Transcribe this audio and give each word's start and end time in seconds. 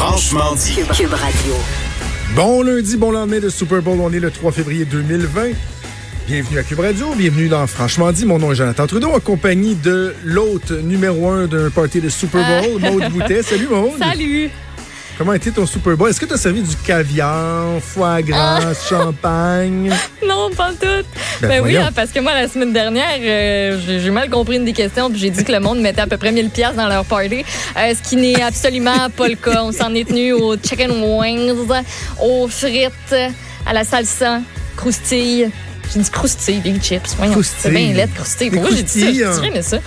Franchement 0.00 0.54
dit. 0.54 0.76
Cube 0.96 1.12
Radio. 1.12 1.52
Bon 2.34 2.62
lundi, 2.62 2.96
bon 2.96 3.10
lendemain 3.10 3.38
de 3.38 3.50
Super 3.50 3.82
Bowl. 3.82 3.98
On 4.00 4.10
est 4.10 4.18
le 4.18 4.30
3 4.30 4.50
février 4.50 4.86
2020. 4.86 5.48
Bienvenue 6.26 6.58
à 6.58 6.62
Cube 6.62 6.80
Radio, 6.80 7.08
bienvenue 7.14 7.48
dans 7.48 7.66
Franchement 7.66 8.10
dit. 8.10 8.24
Mon 8.24 8.38
nom 8.38 8.50
est 8.50 8.54
Jonathan 8.54 8.86
Trudeau, 8.86 9.10
en 9.10 9.20
compagnie 9.20 9.74
de 9.74 10.14
l'hôte 10.24 10.70
numéro 10.70 11.28
un 11.28 11.46
d'un 11.46 11.68
party 11.68 12.00
de 12.00 12.08
Super 12.08 12.62
Bowl, 12.62 12.80
Maude 12.80 13.10
Boutet. 13.12 13.42
Salut 13.42 13.68
Maude. 13.68 13.98
Salut! 13.98 14.48
Comment 15.20 15.32
a 15.32 15.36
été 15.36 15.50
ton 15.50 15.66
Super 15.66 15.98
Bowl? 15.98 16.08
Est-ce 16.08 16.18
que 16.18 16.24
tu 16.24 16.32
as 16.32 16.38
servi 16.38 16.62
du 16.62 16.74
caviar, 16.76 17.78
foie 17.82 18.22
gras, 18.22 18.72
champagne? 18.88 19.92
Non, 20.26 20.48
pas 20.56 20.70
tout. 20.70 20.86
Ben, 21.42 21.48
Ben, 21.48 21.60
oui, 21.62 21.76
hein, 21.76 21.90
parce 21.94 22.10
que 22.10 22.20
moi, 22.20 22.32
la 22.32 22.48
semaine 22.48 22.72
dernière, 22.72 23.18
euh, 23.20 23.78
j'ai 23.84 24.00
j'ai 24.00 24.10
mal 24.10 24.30
compris 24.30 24.56
une 24.56 24.64
des 24.64 24.72
questions, 24.72 25.10
puis 25.10 25.18
j'ai 25.18 25.28
dit 25.28 25.44
que 25.44 25.52
le 25.52 25.60
monde 25.60 25.78
mettait 25.82 26.00
à 26.00 26.06
peu 26.06 26.16
près 26.16 26.32
1000 26.32 26.48
pièces 26.48 26.74
dans 26.74 26.88
leur 26.88 27.04
party, 27.04 27.44
euh, 27.76 27.92
ce 27.94 28.08
qui 28.08 28.16
n'est 28.16 28.40
absolument 28.42 29.10
pas 29.14 29.28
le 29.28 29.34
cas. 29.34 29.62
On 29.62 29.72
s'en 29.72 29.94
est 29.94 30.08
tenu 30.08 30.32
aux 30.32 30.56
chicken 30.56 30.90
wings, 30.90 31.52
aux 32.22 32.48
frites, 32.48 33.14
à 33.66 33.74
la 33.74 33.84
salsa, 33.84 34.40
croustille. 34.74 35.50
J'ai 35.92 36.00
dit 36.00 36.10
croustille, 36.10 36.60
big 36.60 36.80
chips. 36.82 37.14
Voyons. 37.16 37.40
C'est 37.42 37.70
bien 37.70 37.92
laid, 37.92 38.08
croustille. 38.14 38.50
Pourquoi 38.50 38.70
j'ai 38.70 38.82
dit 38.82 39.18
ça? 39.18 39.30
hein. 39.30 39.50
mais 39.52 39.62
ça. 39.62 39.78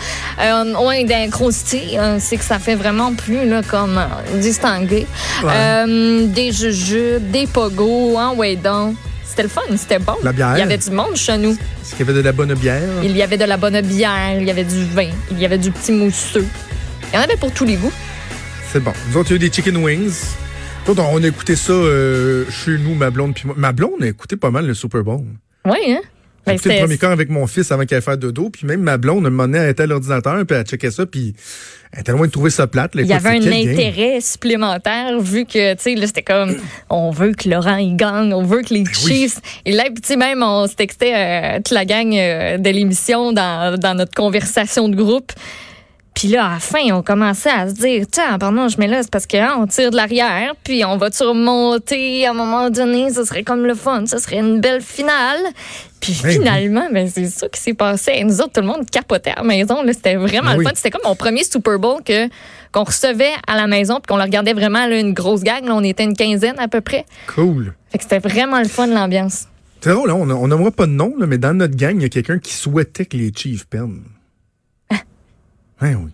Euh, 0.42 0.74
ouais, 0.86 1.04
d'un 1.06 1.30
croustille, 1.30 1.98
euh, 1.98 2.18
c'est 2.20 2.38
que 2.38 2.44
ça 2.44 2.60
fait 2.60 2.76
vraiment 2.76 3.14
plus, 3.14 3.48
là, 3.48 3.62
comme 3.64 3.98
euh, 3.98 4.38
distingué. 4.40 5.08
Ouais. 5.44 5.52
Euh, 5.54 6.28
des 6.28 6.52
jujubes, 6.52 7.32
des 7.32 7.48
pogos, 7.48 8.18
hein, 8.18 8.34
ouais, 8.36 8.56
donc. 8.56 8.96
C'était 9.26 9.44
le 9.44 9.50
fun, 9.50 9.62
c'était 9.78 9.98
bon. 9.98 10.14
La 10.22 10.32
bière. 10.32 10.54
Il 10.58 10.60
y 10.60 10.62
avait 10.62 10.78
du 10.78 10.92
monde 10.92 11.16
chez 11.16 11.38
nous. 11.38 11.54
Est-ce 11.54 11.96
qu'il 11.96 12.06
y 12.06 12.10
avait 12.10 12.14
de 12.14 12.24
la 12.24 12.32
bonne 12.34 12.54
bière? 12.54 12.84
Il 13.02 13.18
y 13.18 13.24
avait 13.24 13.38
de 13.38 13.46
la 13.46 13.58
bonne 13.58 13.82
bière, 13.82 14.38
il 14.40 14.46
y 14.46 14.52
avait 14.52 14.64
du 14.64 14.86
vin, 14.86 15.10
il 15.32 15.40
y 15.40 15.46
avait 15.46 15.58
du 15.58 15.72
petit 15.72 15.92
mousseux. 15.92 16.46
Il 17.12 17.16
y 17.16 17.18
en 17.18 17.22
avait 17.24 17.38
pour 17.38 17.52
tous 17.52 17.66
les 17.66 17.78
goûts. 17.78 17.92
C'est 18.72 18.80
bon. 18.80 18.94
Nous 19.10 19.18
autres, 19.18 19.32
il 19.32 19.34
y 19.34 19.34
a 19.34 19.36
eu 19.38 19.50
des 19.50 19.52
chicken 19.52 19.78
wings. 19.78 20.14
On 20.88 21.24
a 21.24 21.28
écouté 21.28 21.56
ça 21.56 21.72
euh, 21.74 22.46
chez 22.52 22.78
nous, 22.78 22.94
ma 22.94 23.10
blonde 23.10 23.34
puis 23.34 23.46
moi. 23.46 23.56
Ma 23.58 23.72
blonde 23.72 24.04
a 24.04 24.08
écouté 24.08 24.36
pas 24.36 24.52
mal 24.52 24.68
le 24.68 24.74
Super 24.74 25.02
Bowl. 25.04 25.24
Oui, 25.66 25.78
hein? 25.92 26.02
Ben, 26.46 26.54
écouté 26.56 26.70
le 26.70 26.74
c'était- 26.76 26.80
premier 26.84 26.98
quart 26.98 27.12
avec 27.12 27.30
mon 27.30 27.48
fils 27.48 27.72
avant 27.72 27.86
qu'il 27.86 27.96
aille 27.96 28.02
faire 28.02 28.18
dodo. 28.18 28.50
Puis 28.50 28.68
même 28.68 28.82
ma 28.82 28.98
blonde, 28.98 29.24
à 29.24 29.28
un 29.28 29.32
moment 29.32 29.44
donné, 29.46 29.60
elle 29.60 29.70
était 29.70 29.84
à 29.84 29.88
l'ordinateur, 29.88 30.46
puis 30.46 30.58
elle 30.58 30.66
checkait 30.66 30.92
ça, 30.92 31.06
puis 31.06 31.34
elle 31.94 32.02
était 32.02 32.12
loin 32.12 32.28
de 32.28 32.32
trouver 32.34 32.50
ça 32.50 32.68
plate. 32.68 32.96
là. 32.96 33.02
il 33.04 33.08
y 33.08 33.14
avait 33.14 33.30
un 33.30 33.40
game? 33.40 33.70
intérêt 33.70 34.20
supplémentaire 34.20 35.18
vu 35.22 35.46
que, 35.46 35.74
tu 35.76 35.82
sais, 35.82 35.96
là, 35.96 36.06
c'était 36.06 36.22
comme, 36.22 36.58
on 36.90 37.12
veut 37.12 37.32
que 37.32 37.48
Laurent, 37.48 37.78
il 37.78 37.96
gagne, 37.96 38.34
on 38.34 38.44
veut 38.44 38.62
que 38.62 38.74
les 38.74 38.84
Ben 38.84 38.92
oui. 39.06 39.12
Chiefs. 39.14 39.40
Et 39.66 39.72
là, 39.72 39.84
puis, 39.86 40.02
tu 40.02 40.08
sais, 40.10 40.16
même, 40.18 40.44
on 40.44 40.68
se 40.68 40.76
textait 40.76 41.14
euh, 41.16 41.58
toute 41.58 41.72
la 41.72 41.86
gang 41.86 42.14
euh, 42.14 42.58
de 42.58 42.70
l'émission 42.70 43.32
dans, 43.32 43.80
dans 43.80 43.96
notre 43.96 44.14
conversation 44.14 44.90
de 44.90 44.98
groupe. 44.98 45.32
Puis 46.14 46.28
là, 46.28 46.46
à 46.46 46.54
la 46.54 46.60
fin, 46.60 46.92
on 46.92 47.02
commençait 47.02 47.50
à 47.50 47.68
se 47.68 47.74
dire, 47.74 48.06
tiens, 48.10 48.38
pardon, 48.38 48.68
je 48.68 48.78
mets 48.78 48.88
là, 48.88 49.02
c'est 49.02 49.12
parce 49.12 49.26
qu'on 49.26 49.66
tire 49.68 49.90
de 49.90 49.96
l'arrière, 49.96 50.54
puis 50.64 50.86
on 50.86 50.98
va 50.98 51.10
remonter 51.20 52.26
à 52.28 52.32
un 52.32 52.34
moment 52.34 52.70
donné, 52.70 53.12
ce 53.12 53.26
serait 53.26 53.44
comme 53.44 53.66
le 53.66 53.74
fun, 53.74 54.06
ce 54.06 54.20
serait 54.20 54.38
une 54.38 54.62
belle 54.62 54.82
finale. 54.82 55.40
Puis 56.00 56.16
Ben 56.22 56.30
oui. 56.30 56.36
finalement, 56.36 56.88
ben, 56.92 57.08
c'est 57.08 57.28
ça 57.28 57.48
qui 57.48 57.60
s'est 57.60 57.74
passé. 57.74 58.12
Et 58.16 58.24
nous 58.26 58.42
autres, 58.42 58.52
tout 58.54 58.62
le 58.62 58.68
monde 58.68 58.90
capotait 58.90 59.32
à 59.32 59.38
la 59.38 59.44
maison. 59.44 59.78
C'était 59.88 60.16
vraiment 60.16 60.52
Ben 60.52 60.58
le 60.58 60.64
fun. 60.66 60.72
C'était 60.76 60.92
comme 60.92 61.02
mon 61.06 61.16
premier 61.16 61.44
Super 61.46 61.80
Bowl 61.80 62.04
que 62.04 62.28
qu'on 62.74 62.84
recevait 62.84 63.32
à 63.48 63.56
la 63.56 63.68
maison, 63.68 63.96
puis 63.96 64.08
qu'on 64.10 64.18
le 64.18 64.24
regardait 64.24 64.54
vraiment 64.54 64.86
là, 64.86 65.00
une 65.00 65.14
grosse 65.14 65.44
gang. 65.44 65.64
Là, 65.66 65.76
on 65.76 65.84
était 65.84 66.04
une 66.04 66.16
quinzaine 66.16 66.60
à 66.60 66.68
peu 66.68 66.82
près. 66.82 67.06
Cool. 67.34 67.74
Fait 67.90 68.00
que 68.00 68.04
c'était 68.04 68.20
vraiment 68.20 68.60
le 68.60 68.68
fun, 68.68 68.88
l'ambiance. 68.88 69.46
C'est 69.80 69.92
drôle, 69.92 70.10
hein, 70.10 70.16
on 70.16 70.48
n'aimera 70.48 70.72
pas 70.72 70.88
de 70.88 70.92
nom, 70.92 71.14
là, 71.18 71.26
mais 71.28 71.38
dans 71.38 71.54
notre 71.54 71.76
gang, 71.76 71.96
il 71.96 72.04
y 72.04 72.06
a 72.06 72.10
quelqu'un 72.10 72.40
qui 72.40 72.54
souhaitait 72.54 73.06
que 73.06 73.18
les 73.18 73.32
Chiefs 73.36 73.66
perdent. 73.66 74.00
Ouais, 75.84 75.96
oui. 75.96 76.12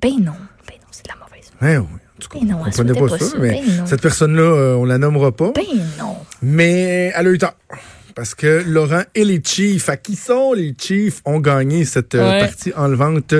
Ben 0.00 0.10
non, 0.20 0.32
ben 0.66 0.76
non, 0.80 0.88
c'est 0.90 1.04
de 1.04 1.10
la 1.10 1.16
mauvaise. 1.16 1.50
Ouais, 1.60 1.76
oui. 1.78 1.98
En 2.16 2.20
tout 2.20 2.28
cas, 2.28 2.38
Ben 2.40 2.48
non, 2.48 2.58
on 2.66 2.72
souhaitait 2.72 2.92
pas, 2.94 3.08
pas 3.08 3.18
ça, 3.18 3.24
ça. 3.26 3.38
mais 3.40 3.50
Ben 3.66 3.76
non. 3.78 3.86
cette 3.86 4.00
personne-là, 4.02 4.42
euh, 4.42 4.74
on 4.76 4.84
la 4.84 4.98
nommera 4.98 5.32
pas. 5.32 5.52
Ben 5.54 5.62
non. 5.98 6.16
Mais 6.42 7.12
elle 7.16 7.26
a 7.26 7.30
eu 7.30 7.38
tort. 7.38 7.56
Parce 8.14 8.36
que 8.36 8.62
Laurent 8.68 9.02
et 9.16 9.24
les 9.24 9.42
Chiefs, 9.44 9.88
à 9.88 9.96
qui 9.96 10.14
sont 10.14 10.52
les 10.52 10.72
Chiefs, 10.78 11.20
ont 11.24 11.40
gagné 11.40 11.84
cette 11.84 12.14
euh, 12.14 12.30
Ouais. 12.30 12.38
partie 12.38 12.72
enlevante 12.76 13.34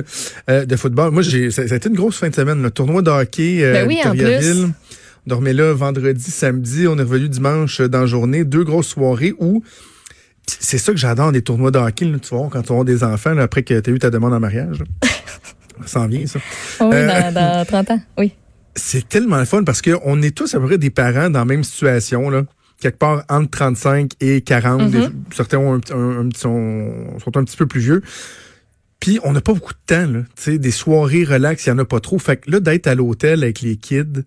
euh, 0.51 0.65
de 0.67 0.77
football. 0.77 1.13
Moi, 1.13 1.23
j'ai, 1.23 1.53
ça, 1.53 1.69
ça 1.69 1.75
a 1.75 1.77
été 1.77 1.89
une 1.89 1.95
grosse 1.95 2.17
fin 2.19 2.29
de 2.29 2.35
semaine. 2.35 2.61
Le 2.61 2.73
tournoi 2.73 3.01
de 3.03 3.11
hockey 3.11 3.59
euh, 3.63 3.73
Ben 3.73 3.87
oui, 3.87 4.01
en 4.05 4.11
Victoriaville. 4.11 4.65
On 5.27 5.31
dormait 5.31 5.53
là 5.53 5.73
vendredi, 5.73 6.29
samedi. 6.31 6.89
On 6.89 6.99
est 6.99 7.03
revenu 7.03 7.29
dimanche 7.29 7.81
dans 7.83 8.01
la 8.01 8.07
journée. 8.07 8.43
Deux 8.45 8.65
grosses 8.65 8.89
soirées 8.89 9.35
où 9.39 9.63
c'est 10.47 10.79
ça 10.79 10.91
que 10.93 10.99
j'adore 10.99 11.31
des 11.31 11.43
tournois 11.43 11.71
de 11.71 11.79
hockey. 11.79 12.07
là, 12.07 12.19
tu 12.19 12.35
vois, 12.35 12.49
quand 12.51 12.63
tu 12.63 12.73
avoir 12.73 12.85
des 12.85 13.05
enfants, 13.05 13.33
là, 13.33 13.45
après 13.45 13.63
que 13.63 13.79
tu 13.79 13.91
as 13.91 13.93
eu 13.93 13.99
ta 14.01 14.11
demande 14.11 14.35
en 14.35 14.41
mariage. 14.41 14.83
Ça 15.83 15.87
s'en 15.87 16.07
vient, 16.07 16.27
ça. 16.27 16.39
Oui, 16.81 16.89
Euh, 16.93 17.31
dans, 17.33 17.35
dans 17.35 17.65
30 17.67 17.91
ans, 17.93 18.01
oui. 18.19 18.33
C'est 18.77 19.09
tellement 19.09 19.39
le 19.39 19.45
fun 19.45 19.63
parce 19.65 19.83
qu'on 19.83 20.21
est 20.23 20.37
tous 20.37 20.55
à 20.55 20.61
peu 20.61 20.67
près 20.67 20.79
des 20.79 20.91
parents 20.91 21.31
dans 21.31 21.39
la 21.41 21.45
même 21.45 21.65
situation, 21.65 22.29
là. 22.31 22.43
Quelque 22.81 22.99
part 22.99 23.23
entre 23.29 23.51
35 23.51 24.13
et 24.21 24.41
40. 24.41 24.83
Mhm. 24.83 24.91
Des- 24.91 25.09
certains 25.35 25.59
ont 25.59 25.75
un, 25.93 26.29
sont, 26.37 27.19
sont 27.23 27.37
un 27.37 27.45
petit 27.45 27.57
peu 27.57 27.67
plus 27.67 27.81
vieux. 27.81 28.03
Puis 29.01 29.21
on 29.23 29.33
n'a 29.33 29.41
pas 29.41 29.53
beaucoup 29.53 29.73
de 29.73 29.79
temps, 29.87 30.07
là. 30.11 30.21
Tu 30.37 30.43
sais, 30.43 30.59
des 30.59 30.71
soirées 30.71 31.25
relax, 31.25 31.67
il 31.67 31.71
n'y 31.73 31.77
en 31.77 31.79
a 31.79 31.85
pas 31.85 32.01
trop. 32.01 32.19
Fait 32.19 32.37
que 32.39 32.51
là, 32.51 32.59
d'être 32.61 32.87
à 32.87 32.95
l'hôtel 32.95 33.43
avec 33.45 33.61
les 33.61 33.77
kids, 33.77 34.25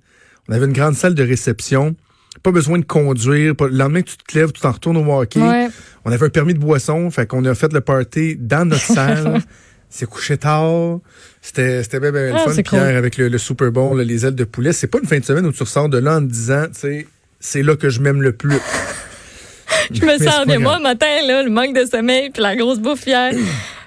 on 0.48 0.54
avait 0.54 0.66
une 0.66 0.74
grande 0.74 0.96
salle 0.96 1.14
de 1.14 1.24
réception. 1.24 1.96
Pas 2.44 2.52
besoin 2.52 2.78
de 2.80 2.86
conduire. 2.86 3.56
Pas- 3.56 3.68
le 3.68 3.76
lendemain, 3.76 4.02
tu 4.02 4.16
te 4.18 4.38
lèves, 4.38 4.52
tu 4.54 4.62
t'en 4.62 4.72
retournes 4.72 4.98
au 4.98 5.20
hockey. 5.20 5.42
Ouais. 5.42 5.68
On 6.06 6.12
avait 6.12 6.26
un 6.26 6.30
permis 6.30 6.54
de 6.54 6.60
boisson, 6.60 7.10
fait 7.12 7.28
qu'on 7.28 7.44
a 7.46 7.54
fait 7.54 7.74
le 7.74 7.82
party 7.82 8.38
dans 8.40 8.66
notre 8.66 8.82
salle. 8.94 9.42
C'est 9.90 10.06
couché 10.06 10.38
tard. 10.38 11.00
C'était 11.42 11.82
c'était 11.84 12.00
bien, 12.00 12.12
bien 12.12 12.28
le 12.28 12.34
Ah, 12.36 12.50
fun. 12.50 12.62
cool. 12.64 12.80
avec 12.80 13.18
le, 13.18 13.30
le 13.30 13.38
Super 13.38 13.72
Bowl, 13.72 13.98
là, 13.98 14.04
les 14.04 14.26
ailes 14.26 14.36
de 14.36 14.44
poulet, 14.44 14.74
c'est 14.74 14.88
pas 14.88 15.00
une 15.00 15.08
fin 15.08 15.18
de 15.20 15.24
semaine 15.26 15.46
où 15.46 15.52
tu 15.52 15.64
ressors 15.64 15.88
de 15.90 15.98
là 15.98 16.18
en 16.18 16.20
te 16.22 16.26
disant, 16.32 16.66
tu 16.68 16.80
sais, 16.80 17.08
c'est 17.40 17.64
là 17.64 17.76
que 17.76 17.90
je 17.90 18.02
m'aime 18.02 18.22
le 18.22 18.34
plus. 18.34 18.58
Je 19.92 20.04
me 20.06 20.18
sens 20.18 20.46
bien. 20.46 20.60
Moi, 20.60 20.80
matin, 20.80 21.06
là, 21.26 21.44
le 21.44 21.50
manque 21.50 21.74
de 21.74 21.86
sommeil 21.86 22.30
puis 22.30 22.42
la 22.42 22.56
grosse 22.58 22.80
bouffe 22.80 23.06
hier, 23.08 23.32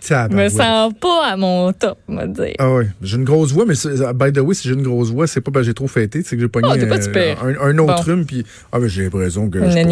je 0.03 0.35
me 0.37 0.49
sens 0.49 0.93
pas 1.01 1.27
à 1.27 1.37
mon 1.37 1.73
top, 1.73 1.99
on 2.09 2.17
va 2.17 2.27
dire. 2.27 2.55
Ah 2.59 2.73
ouais, 2.73 2.89
j'ai 3.03 3.17
une 3.17 3.25
grosse 3.25 3.53
voix, 3.53 3.65
mais 3.67 3.75
c'est- 3.75 3.91
by 4.15 4.33
the 4.33 4.39
way, 4.39 4.55
si 4.55 4.69
j'ai 4.69 4.75
une 4.75 4.83
grosse 4.83 5.11
voix, 5.11 5.27
c'est 5.27 5.41
pas 5.41 5.51
parce 5.51 5.63
que 5.65 5.71
j'ai 5.71 5.75
trop 5.75 5.89
fêté, 5.89 6.23
c'est 6.25 6.37
que 6.37 6.43
j'ai 6.43 6.49
pogné 6.49 6.69
Oh, 6.71 6.75
euh, 6.75 7.35
un, 7.43 7.69
un 7.71 7.79
autre 7.79 7.97
Bon. 7.97 8.03
rhume, 8.03 8.25
puis 8.27 8.45
ah 8.73 8.79
mais 8.79 8.89
j'ai 8.89 9.05
l'impression 9.05 9.49
que 9.51 9.59
je 9.59 9.65
pourrais, 9.65 9.83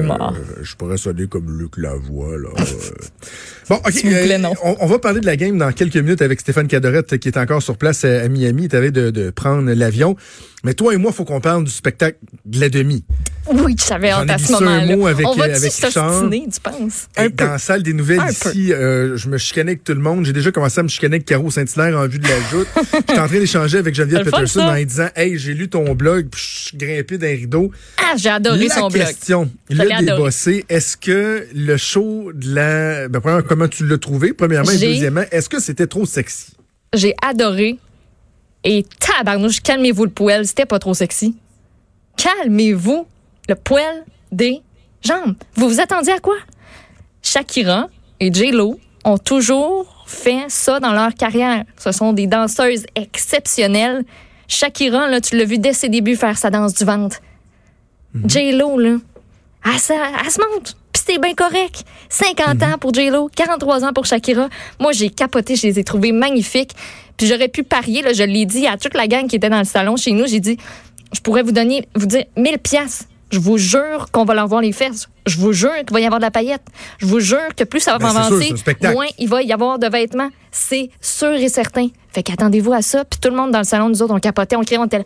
rhume, 0.00 0.10
euh, 0.10 0.62
je 0.62 0.74
pourrais 0.76 0.96
sonner 0.96 1.26
comme 1.26 1.58
Luc 1.58 1.76
Lavoie 1.76 2.38
là. 2.38 2.48
euh. 2.58 2.62
bon, 3.68 3.76
ok, 3.76 3.92
S'il 3.92 4.10
vous 4.10 4.16
plaît, 4.24 4.38
non. 4.38 4.52
on, 4.64 4.76
on 4.80 4.86
va 4.86 4.98
parler 4.98 5.20
de 5.20 5.26
la 5.26 5.36
game 5.36 5.58
dans 5.58 5.72
quelques 5.72 5.96
minutes 5.96 6.22
avec 6.22 6.40
Stéphane 6.40 6.66
Cadorette 6.68 7.18
qui 7.18 7.28
est 7.28 7.36
encore 7.38 7.62
sur 7.62 7.76
place 7.76 8.04
à, 8.04 8.22
à 8.22 8.28
Miami. 8.28 8.68
T'avais 8.68 8.90
de, 8.90 9.10
de 9.10 9.30
prendre 9.30 9.70
l'avion, 9.72 10.16
mais 10.64 10.74
toi 10.74 10.94
et 10.94 10.96
moi, 10.96 11.12
faut 11.12 11.24
qu'on 11.24 11.40
parle 11.40 11.64
du 11.64 11.70
spectacle 11.70 12.18
de 12.44 12.60
la 12.60 12.68
demi. 12.68 13.04
Oui, 13.50 13.76
hâte 13.90 14.02
ai 14.04 14.10
à 14.10 14.38
ce 14.38 14.52
moment-là. 14.52 14.96
mot 14.96 15.06
avec, 15.06 15.26
On 15.26 15.32
euh, 15.32 15.36
va-tu 15.36 15.54
avec 15.54 15.72
s'ostiner, 15.72 16.46
tu 16.52 16.60
penses? 16.60 17.08
Peu. 17.14 17.30
dans 17.30 17.46
la 17.52 17.58
salle 17.58 17.82
des 17.82 17.94
nouvelles 17.94 18.20
Un 18.20 18.28
ici, 18.28 18.72
euh, 18.72 19.16
je 19.16 19.28
me 19.28 19.38
chicanais 19.38 19.70
avec 19.72 19.84
tout 19.84 19.94
le 19.94 20.00
monde. 20.00 20.26
J'ai 20.26 20.32
déjà 20.34 20.50
commencé 20.50 20.80
à 20.80 20.82
me 20.82 20.88
chicaner 20.88 21.16
avec 21.16 21.24
Caro 21.26 21.50
Saint-Hilaire 21.50 21.96
en 21.98 22.06
vue 22.06 22.18
de 22.18 22.28
la 22.28 22.40
joute. 22.50 22.68
J'étais 22.92 23.18
en 23.18 23.26
train 23.26 23.38
d'échanger 23.38 23.78
avec 23.78 23.94
Geneviève 23.94 24.24
le 24.24 24.30
Peterson 24.30 24.60
en 24.60 24.82
disant 24.84 25.08
Hey, 25.16 25.38
j'ai 25.38 25.54
lu 25.54 25.68
ton 25.68 25.94
blog, 25.94 26.28
puis 26.30 26.42
je 26.42 26.64
suis 26.68 26.76
grimpé 26.76 27.16
d'un 27.16 27.28
rideau. 27.28 27.70
Ah, 27.98 28.14
j'ai 28.16 28.28
adoré 28.28 28.68
la 28.68 28.74
son 28.74 28.88
blog. 28.88 29.06
question, 29.06 29.50
Je 29.70 29.76
le 29.76 29.84
l'ai 29.84 29.92
adoré. 29.94 30.16
débossé, 30.16 30.64
est-ce 30.68 30.96
que 30.96 31.46
le 31.54 31.76
show 31.76 32.32
de 32.34 32.54
la. 32.54 33.08
Ben, 33.08 33.20
premièrement, 33.20 33.46
comment 33.48 33.68
tu 33.68 33.86
l'as 33.86 33.98
trouvé, 33.98 34.32
premièrement, 34.34 34.70
et 34.70 34.78
deuxièmement, 34.78 35.24
est-ce 35.30 35.48
que 35.48 35.60
c'était 35.60 35.86
trop 35.86 36.04
sexy? 36.04 36.52
J'ai 36.94 37.14
adoré. 37.26 37.78
Et 38.64 38.84
tabarnouche, 38.98 39.60
calmez-vous 39.60 40.04
le 40.04 40.10
poêle, 40.10 40.46
c'était 40.46 40.66
pas 40.66 40.78
trop 40.78 40.94
sexy. 40.94 41.36
Calmez-vous 42.16 43.06
le 43.48 43.54
poêle 43.54 44.04
des 44.32 44.60
jambes. 45.02 45.36
Vous 45.54 45.68
vous 45.68 45.80
attendiez 45.80 46.12
à 46.14 46.18
quoi? 46.18 46.36
Shakira 47.22 47.88
et 48.20 48.32
J-Lo 48.32 48.78
ont 49.04 49.18
toujours 49.18 50.04
fait 50.06 50.44
ça 50.48 50.80
dans 50.80 50.92
leur 50.92 51.14
carrière. 51.14 51.64
Ce 51.78 51.92
sont 51.92 52.12
des 52.12 52.26
danseuses 52.26 52.84
exceptionnelles. 52.94 54.04
Shakira, 54.48 55.08
là, 55.08 55.20
tu 55.20 55.36
l'as 55.36 55.44
vu 55.44 55.58
dès 55.58 55.72
ses 55.72 55.88
débuts 55.88 56.16
faire 56.16 56.36
sa 56.38 56.50
danse 56.50 56.74
du 56.74 56.84
ventre. 56.84 57.18
J-Lo, 58.26 58.78
là, 58.78 58.96
elle, 59.64 59.78
se- 59.78 59.92
elle 59.92 60.30
se 60.30 60.38
monte. 60.40 60.76
Puis 60.92 61.02
c'était 61.06 61.18
bien 61.18 61.34
correct. 61.34 61.84
50 62.08 62.62
ans 62.62 62.78
pour 62.80 62.92
J-Lo, 62.94 63.28
43 63.34 63.84
ans 63.84 63.92
pour 63.92 64.06
Shakira. 64.06 64.48
Moi, 64.80 64.92
j'ai 64.92 65.10
capoté, 65.10 65.54
je 65.56 65.66
les 65.66 65.78
ai 65.78 65.84
trouvés 65.84 66.12
magnifiques. 66.12 66.72
Puis 67.18 67.26
j'aurais 67.26 67.48
pu 67.48 67.64
parier, 67.64 68.00
là, 68.00 68.12
je 68.14 68.22
l'ai 68.22 68.46
dit 68.46 68.66
à 68.66 68.78
toute 68.78 68.94
la 68.94 69.06
gang 69.06 69.26
qui 69.26 69.36
était 69.36 69.50
dans 69.50 69.58
le 69.58 69.64
salon 69.64 69.96
chez 69.96 70.12
nous, 70.12 70.26
j'ai 70.26 70.40
dit, 70.40 70.56
je 71.12 71.20
pourrais 71.20 71.42
vous 71.42 71.52
donner, 71.52 71.86
vous 71.94 72.06
dire 72.06 72.24
1000 72.36 72.58
pièces. 72.58 73.06
Je 73.30 73.40
vous 73.40 73.58
jure 73.58 74.08
qu'on 74.10 74.24
va 74.24 74.32
leur 74.32 74.46
voir 74.46 74.62
les 74.62 74.72
fesses. 74.72 75.06
Je 75.26 75.36
vous 75.38 75.52
jure 75.52 75.76
qu'il 75.84 75.92
va 75.92 76.00
y 76.00 76.06
avoir 76.06 76.18
de 76.18 76.24
la 76.24 76.30
paillette. 76.30 76.62
Je 76.96 77.04
vous 77.04 77.20
jure 77.20 77.54
que 77.54 77.64
plus 77.64 77.80
ça 77.80 77.92
va 77.92 77.98
Ben, 77.98 78.16
avancer, 78.16 78.54
moins 78.92 79.06
il 79.18 79.28
va 79.28 79.42
y 79.42 79.52
avoir 79.52 79.78
de 79.78 79.86
vêtements. 79.86 80.30
C'est 80.50 80.88
sûr 81.02 81.34
et 81.34 81.50
certain. 81.50 81.88
Fait 82.10 82.22
qu'attendez-vous 82.22 82.72
à 82.72 82.80
ça. 82.80 83.04
Puis 83.04 83.20
tout 83.20 83.28
le 83.28 83.36
monde 83.36 83.50
dans 83.50 83.58
le 83.58 83.64
salon, 83.64 83.90
nous 83.90 84.00
autres, 84.00 84.14
on 84.14 84.18
capotait, 84.18 84.56
on 84.56 84.62
criait, 84.62 84.78
on 84.78 84.86
était. 84.86 85.04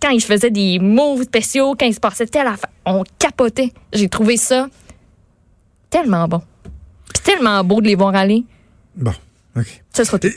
Quand 0.00 0.08
ils 0.10 0.22
faisaient 0.22 0.50
des 0.50 0.78
moves 0.78 1.24
spéciaux, 1.24 1.74
quand 1.78 1.84
il 1.84 1.92
se 1.94 2.00
passait 2.00 2.26
telle 2.26 2.46
affaire, 2.46 2.70
on 2.86 3.04
capotait. 3.18 3.72
J'ai 3.92 4.08
trouvé 4.08 4.38
ça 4.38 4.68
tellement 5.90 6.26
bon. 6.26 6.40
Puis 7.12 7.22
tellement 7.22 7.62
beau 7.64 7.82
de 7.82 7.88
les 7.88 7.96
voir 7.96 8.14
aller. 8.14 8.44
Bon, 8.96 9.12
OK. 9.56 9.82
Ça 9.92 10.06
sera 10.06 10.18
tout. 10.18 10.28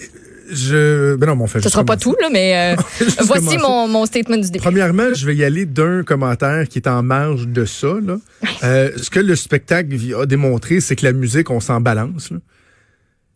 Je, 0.52 1.16
ben 1.16 1.28
non, 1.28 1.36
mon 1.36 1.48
fait 1.48 1.62
Ce 1.62 1.70
sera 1.70 1.84
pas 1.84 1.98
tout, 1.98 2.16
là, 2.22 2.30
mais 2.32 2.76
euh, 2.76 2.82
voici 3.22 3.58
mon, 3.58 3.88
mon 3.88 4.06
statement 4.06 4.38
du 4.38 4.50
début. 4.50 4.64
Premièrement, 4.64 5.14
je 5.14 5.26
vais 5.26 5.36
y 5.36 5.44
aller 5.44 5.66
d'un 5.66 6.04
commentaire 6.04 6.68
qui 6.68 6.80
est 6.80 6.88
en 6.88 7.04
marge 7.04 7.48
de 7.48 7.66
ça. 7.66 7.96
Là. 8.02 8.18
Euh, 8.64 8.92
ce 8.98 9.10
que 9.10 9.20
le 9.20 9.36
spectacle 9.36 9.96
a 10.20 10.26
démontré, 10.26 10.80
c'est 10.80 10.96
que 10.96 11.06
la 11.06 11.14
musique, 11.14 11.50
on 11.50 11.60
s'en 11.60 11.82
balance. 11.82 12.32
là. 12.32 12.38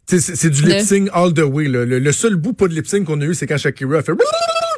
C'est 0.08 0.20
c'est 0.20 0.52
du 0.52 0.62
lip 0.62 0.82
sync 0.82 1.10
all 1.14 1.34
the 1.34 1.40
way. 1.40 1.68
Là. 1.68 1.84
Le, 1.84 1.98
le 1.98 2.12
seul 2.12 2.36
bout 2.36 2.54
pas 2.54 2.68
de 2.68 2.74
lip 2.74 2.86
sync 2.86 3.06
qu'on 3.06 3.20
a 3.22 3.26
eu, 3.26 3.34
c'est 3.34 3.48
quand 3.48 3.58
Shakira 3.58 3.98
a 3.98 4.02
fait 4.04 4.14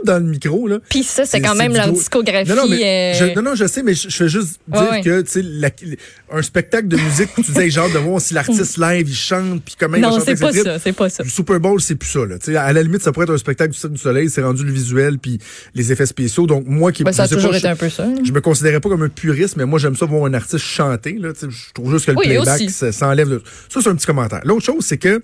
dans 0.05 0.17
le 0.23 0.29
micro. 0.29 0.67
Là. 0.67 0.79
Puis 0.89 1.03
ça, 1.03 1.25
c'est 1.25 1.41
quand 1.41 1.55
même 1.55 1.73
leur 1.73 1.91
discographie. 1.91 2.49
Non, 2.49 2.55
non, 2.55 2.67
mais 2.67 3.13
euh, 3.15 3.19
je, 3.19 3.35
non, 3.35 3.41
non, 3.41 3.55
je 3.55 3.65
sais, 3.67 3.83
mais 3.83 3.93
je, 3.93 4.09
je 4.09 4.15
fais 4.15 4.29
juste 4.29 4.59
dire 4.67 4.89
ouais. 4.91 5.01
que 5.01 5.21
tu 5.21 5.41
sais, 5.41 5.97
un 6.31 6.41
spectacle 6.41 6.87
de 6.87 6.97
musique 6.97 7.29
tu 7.35 7.41
disais 7.41 7.69
genre 7.69 7.89
de 7.91 7.97
voir 7.97 8.19
si 8.21 8.33
l'artiste 8.33 8.77
live 8.77 9.07
il 9.09 9.15
chante 9.15 9.63
puis 9.63 9.75
comment 9.79 9.95
il 9.97 10.03
va 10.03 10.09
non, 10.09 10.19
c'est 10.19 10.39
pas 10.39 10.51
ça, 10.51 10.79
c'est 10.79 10.93
pas 10.93 11.09
ça. 11.09 11.23
Du 11.23 11.29
Super 11.29 11.59
Bowl, 11.59 11.79
c'est 11.81 11.95
plus 11.95 12.09
ça. 12.09 12.25
Là. 12.25 12.37
Tu 12.37 12.51
sais, 12.51 12.57
à 12.57 12.71
la 12.73 12.83
limite, 12.83 13.01
ça 13.01 13.11
pourrait 13.11 13.25
être 13.25 13.33
un 13.33 13.37
spectacle 13.37 13.71
du 13.71 13.77
Cirque 13.77 13.93
du 13.93 13.99
Soleil, 13.99 14.29
c'est 14.29 14.41
rendu 14.41 14.63
le 14.63 14.71
visuel 14.71 15.17
puis 15.19 15.39
les 15.73 15.91
effets 15.91 16.05
spéciaux. 16.05 16.47
Donc 16.47 16.65
moi 16.67 16.91
qui 16.91 17.03
Ben, 17.03 17.11
ça 17.11 17.23
a 17.23 17.27
toujours 17.27 17.51
pas, 17.51 17.57
été 17.57 17.67
je- 17.67 17.71
un 17.71 17.75
peu 17.75 17.89
ça. 17.89 18.07
je 18.23 18.31
me 18.31 18.41
considérais 18.41 18.79
pas 18.79 18.89
comme 18.89 19.03
un 19.03 19.09
puriste, 19.09 19.55
mais 19.57 19.65
moi, 19.65 19.79
j'aime 19.79 19.95
ça 19.95 20.05
voir 20.05 20.25
un 20.25 20.33
artiste 20.33 20.63
chanter. 20.65 21.13
Là, 21.13 21.29
je 21.41 21.73
trouve 21.73 21.91
juste 21.91 22.05
que 22.05 22.11
le 22.11 22.17
Oui, 22.17 22.25
playback 22.25 22.69
ça, 22.69 22.91
ça 22.91 23.07
enlève. 23.07 23.29
le- 23.29 23.41
Ça, 23.69 23.79
c'est 23.81 23.89
un 23.89 23.95
petit 23.95 24.05
commentaire. 24.05 24.41
L'autre 24.43 24.65
chose, 24.65 24.83
c'est 24.85 24.97
que 24.97 25.23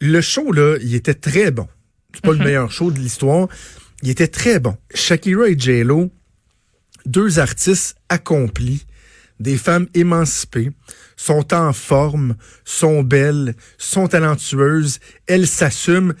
le 0.00 0.20
show, 0.20 0.52
là, 0.52 0.76
il 0.82 0.94
était 0.94 1.14
très 1.14 1.50
bon. 1.50 1.66
C'est 2.14 2.22
pas 2.22 2.32
le 2.32 2.44
meilleur 2.44 2.70
show 2.70 2.90
de 2.90 2.98
l'histoire. 2.98 3.48
Il 4.02 4.10
était 4.10 4.28
très 4.28 4.60
bon. 4.60 4.76
Shakira 4.94 5.48
et 5.48 5.58
J-Lo, 5.58 6.10
deux 7.06 7.38
artistes 7.38 7.96
accomplis, 8.08 8.86
des 9.40 9.56
femmes 9.56 9.86
émancipées, 9.94 10.70
sont 11.16 11.54
en 11.54 11.72
forme, 11.72 12.36
sont 12.64 13.02
belles, 13.02 13.54
sont 13.78 14.08
talentueuses, 14.08 15.00
elles 15.26 15.46
s'assument. 15.46 16.14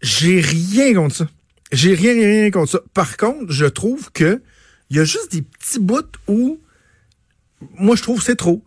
J'ai 0.00 0.40
rien 0.40 0.94
contre 0.94 1.16
ça. 1.16 1.28
J'ai 1.70 1.94
rien, 1.94 2.12
rien, 2.12 2.50
contre 2.50 2.72
ça. 2.72 2.80
Par 2.92 3.16
contre, 3.16 3.52
je 3.52 3.66
trouve 3.66 4.10
que 4.12 4.42
il 4.90 4.96
y 4.96 5.00
a 5.00 5.04
juste 5.04 5.32
des 5.32 5.42
petits 5.42 5.78
bouts 5.78 6.02
où 6.28 6.60
moi 7.78 7.96
je 7.96 8.02
trouve 8.02 8.22
c'est 8.22 8.36
trop. 8.36 8.62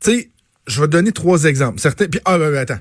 Tu 0.00 0.10
sais, 0.10 0.30
je 0.66 0.80
vais 0.80 0.86
te 0.86 0.92
donner 0.92 1.12
trois 1.12 1.44
exemples. 1.44 1.80
Certains. 1.80 2.06
Puis, 2.06 2.20
ah, 2.24 2.38
ben, 2.38 2.50
ben, 2.50 2.58
attends. 2.58 2.80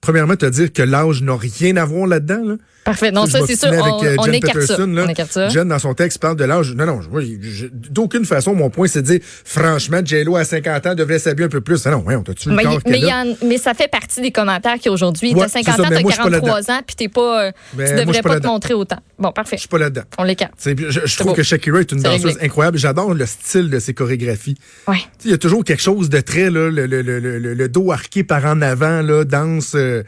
Premièrement, 0.00 0.36
te 0.36 0.46
dire 0.46 0.72
que 0.72 0.82
l'âge 0.82 1.22
n'a 1.22 1.36
rien 1.36 1.76
à 1.76 1.84
voir 1.84 2.06
là-dedans. 2.06 2.44
Là. 2.44 2.56
Parfait. 2.84 3.10
Non, 3.10 3.26
ça, 3.26 3.40
c'est 3.46 3.56
sûr. 3.56 3.68
On, 3.72 3.82
avec, 3.82 4.10
euh, 4.12 4.16
on 4.18 4.24
Jen 4.24 4.34
écarte 4.34 4.60
ça. 4.62 4.76
Là. 4.78 5.04
On 5.04 5.08
écarte 5.08 5.32
ça. 5.32 5.48
Jen, 5.48 5.66
dans 5.68 5.78
son 5.78 5.94
texte, 5.94 6.18
parle 6.18 6.36
de 6.36 6.44
l'âge. 6.44 6.74
Non, 6.74 6.84
non, 6.86 7.00
je- 7.00 7.08
oui, 7.10 7.38
je- 7.42 7.66
d'aucune 7.72 8.24
façon, 8.24 8.54
mon 8.54 8.68
point, 8.70 8.86
c'est 8.86 9.02
de 9.02 9.06
dire, 9.06 9.20
franchement, 9.44 10.00
J-Lo, 10.04 10.36
à 10.36 10.44
50 10.44 10.86
ans, 10.86 10.94
devrait 10.94 11.18
s'habiller 11.18 11.46
un 11.46 11.48
peu 11.50 11.60
plus. 11.60 11.86
Ah 11.86 11.90
non, 11.90 12.02
ouais, 12.02 12.14
on 12.16 12.22
t'a-tu 12.22 12.50
le 12.50 12.54
Mais, 12.56 12.62
corps 12.64 12.80
mais, 12.86 12.92
qu'elle 12.92 13.02
il 13.02 13.06
y 13.06 13.10
a? 13.10 13.22
en- 13.22 13.36
mais 13.46 13.58
ça 13.58 13.74
fait 13.74 13.88
partie 13.88 14.20
des 14.20 14.30
commentaires 14.32 14.78
qui 14.78 14.88
aujourd'hui, 14.88 15.32
Ouais, 15.34 15.40
t'as 15.40 15.48
c'est 15.48 15.62
50 15.62 15.76
ça, 15.76 15.82
ans, 15.82 15.86
t'as 15.90 16.00
moi, 16.00 16.10
je 16.10 16.14
suis 16.14 16.22
pas 16.24 16.30
43 16.30 16.70
ans, 16.70 16.80
puis 16.86 16.96
t'es 16.96 17.08
pas, 17.08 17.46
euh, 17.46 17.52
Mais 17.76 17.84
tu 17.90 17.94
devrais 18.04 18.20
pas 18.22 18.28
pas 18.34 18.40
te 18.40 18.46
montrer 18.46 18.74
autant. 18.74 18.98
Bon, 19.18 19.32
parfait. 19.32 19.56
Je 19.56 19.60
suis 19.60 19.68
pas 19.68 19.78
là-dedans. 19.78 20.02
On 20.18 20.24
l'écarte. 20.24 20.52
Je, 20.64 20.72
je 21.06 21.16
trouve 21.16 21.28
beau. 21.28 21.34
que 21.34 21.42
Shakira 21.42 21.80
est 21.80 21.90
une 21.92 22.02
danseuse 22.02 22.24
réglé. 22.26 22.44
incroyable. 22.44 22.78
J'adore 22.78 23.14
le 23.14 23.26
style 23.26 23.70
de 23.70 23.78
ses 23.78 23.94
chorégraphies. 23.94 24.56
Ouais. 24.88 24.98
Il 25.24 25.30
y 25.30 25.34
a 25.34 25.38
toujours 25.38 25.64
quelque 25.64 25.82
chose 25.82 26.10
de 26.10 26.20
très, 26.20 26.50
là, 26.50 26.68
le, 26.70 26.86
le, 26.86 27.02
le, 27.02 27.18
le, 27.20 27.38
le 27.38 27.68
dos 27.68 27.92
arqué 27.92 28.24
par 28.24 28.44
en 28.44 28.60
avant, 28.60 29.00
là, 29.02 29.24
danse, 29.24 29.72
euh, 29.74 30.02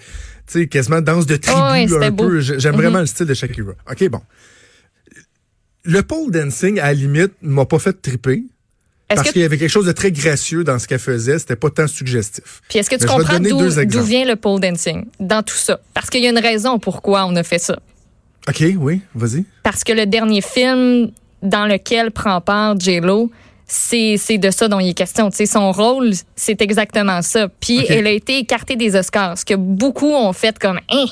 tu 0.47 0.61
sais, 0.61 0.67
quasiment 0.69 1.01
danse 1.01 1.27
de 1.27 1.37
tribu, 1.37 1.59
Oh, 1.61 1.71
ouais, 1.73 2.07
un 2.07 2.11
beau. 2.11 2.29
peu. 2.29 2.41
J'ai- 2.41 2.59
J'aime 2.61 2.77
vraiment 2.77 3.01
le 3.01 3.07
style 3.07 3.27
de 3.27 3.35
Shakira. 3.35 3.73
OK, 3.91 4.09
bon. 4.09 4.21
Le 5.85 6.03
pole 6.03 6.31
dancing, 6.31 6.79
à 6.81 6.87
la 6.87 6.95
limite, 6.95 7.33
m'a 7.43 7.65
pas 7.65 7.79
fait 7.79 7.93
triper. 8.01 8.45
Parce 9.09 9.31
qu'il 9.31 9.41
y 9.41 9.45
avait 9.45 9.57
quelque 9.57 9.71
chose 9.71 9.87
de 9.87 9.93
très 9.93 10.11
gracieux 10.11 10.65
dans 10.65 10.81
ce 10.81 10.89
qu'elle 10.89 10.99
faisait. 10.99 11.39
C'était 11.39 11.55
pas 11.55 11.71
tant 11.71 11.87
suggestif. 11.87 12.61
puis 12.69 12.81
est-ce 12.81 12.91
que 12.91 12.97
tu 12.97 13.03
Mais 13.03 13.09
comprends 13.09 13.39
d'où 13.39 14.03
vient 14.03 14.25
le 14.25 14.35
pole 14.35 14.59
dancing 14.61 15.05
dans 15.21 15.45
tout 15.45 15.55
ça? 15.55 15.81
Parce 15.95 16.11
qu'il 16.11 16.25
y 16.25 16.27
a 16.27 16.31
une 16.31 16.39
raison 16.41 16.81
pourquoi 16.81 17.25
on 17.27 17.37
a 17.37 17.45
fait 17.45 17.61
ça. 17.61 17.79
OK, 18.49 18.65
oui, 18.77 19.03
vas-y. 19.15 19.45
Parce 19.63 19.85
que 19.85 19.93
le 19.93 20.07
dernier 20.07 20.41
film 20.41 21.13
dans 21.43 21.67
lequel 21.67 22.11
prend 22.11 22.41
part 22.41 22.79
J-Lo, 22.81 23.31
c'est 23.67 24.17
c'est 24.17 24.39
de 24.39 24.51
ça 24.51 24.69
dont 24.69 24.79
il 24.81 24.91
est 24.91 24.95
question. 24.95 25.29
Tu 25.31 25.37
sais, 25.39 25.47
son 25.47 25.73
rôle, 25.73 26.13
c'est 26.37 26.61
exactement 26.63 27.21
ça. 27.23 27.49
Puis 27.61 27.81
Ok. 27.81 27.87
elle 27.91 28.07
a 28.07 28.11
été 28.11 28.39
écartée 28.39 28.77
des 28.77 28.95
Oscars, 28.97 29.37
ce 29.39 29.45
que 29.45 29.55
beaucoup 29.55 30.13
ont 30.13 30.33
fait 30.33 30.59
comme 30.59 30.79
hein, 30.91 31.07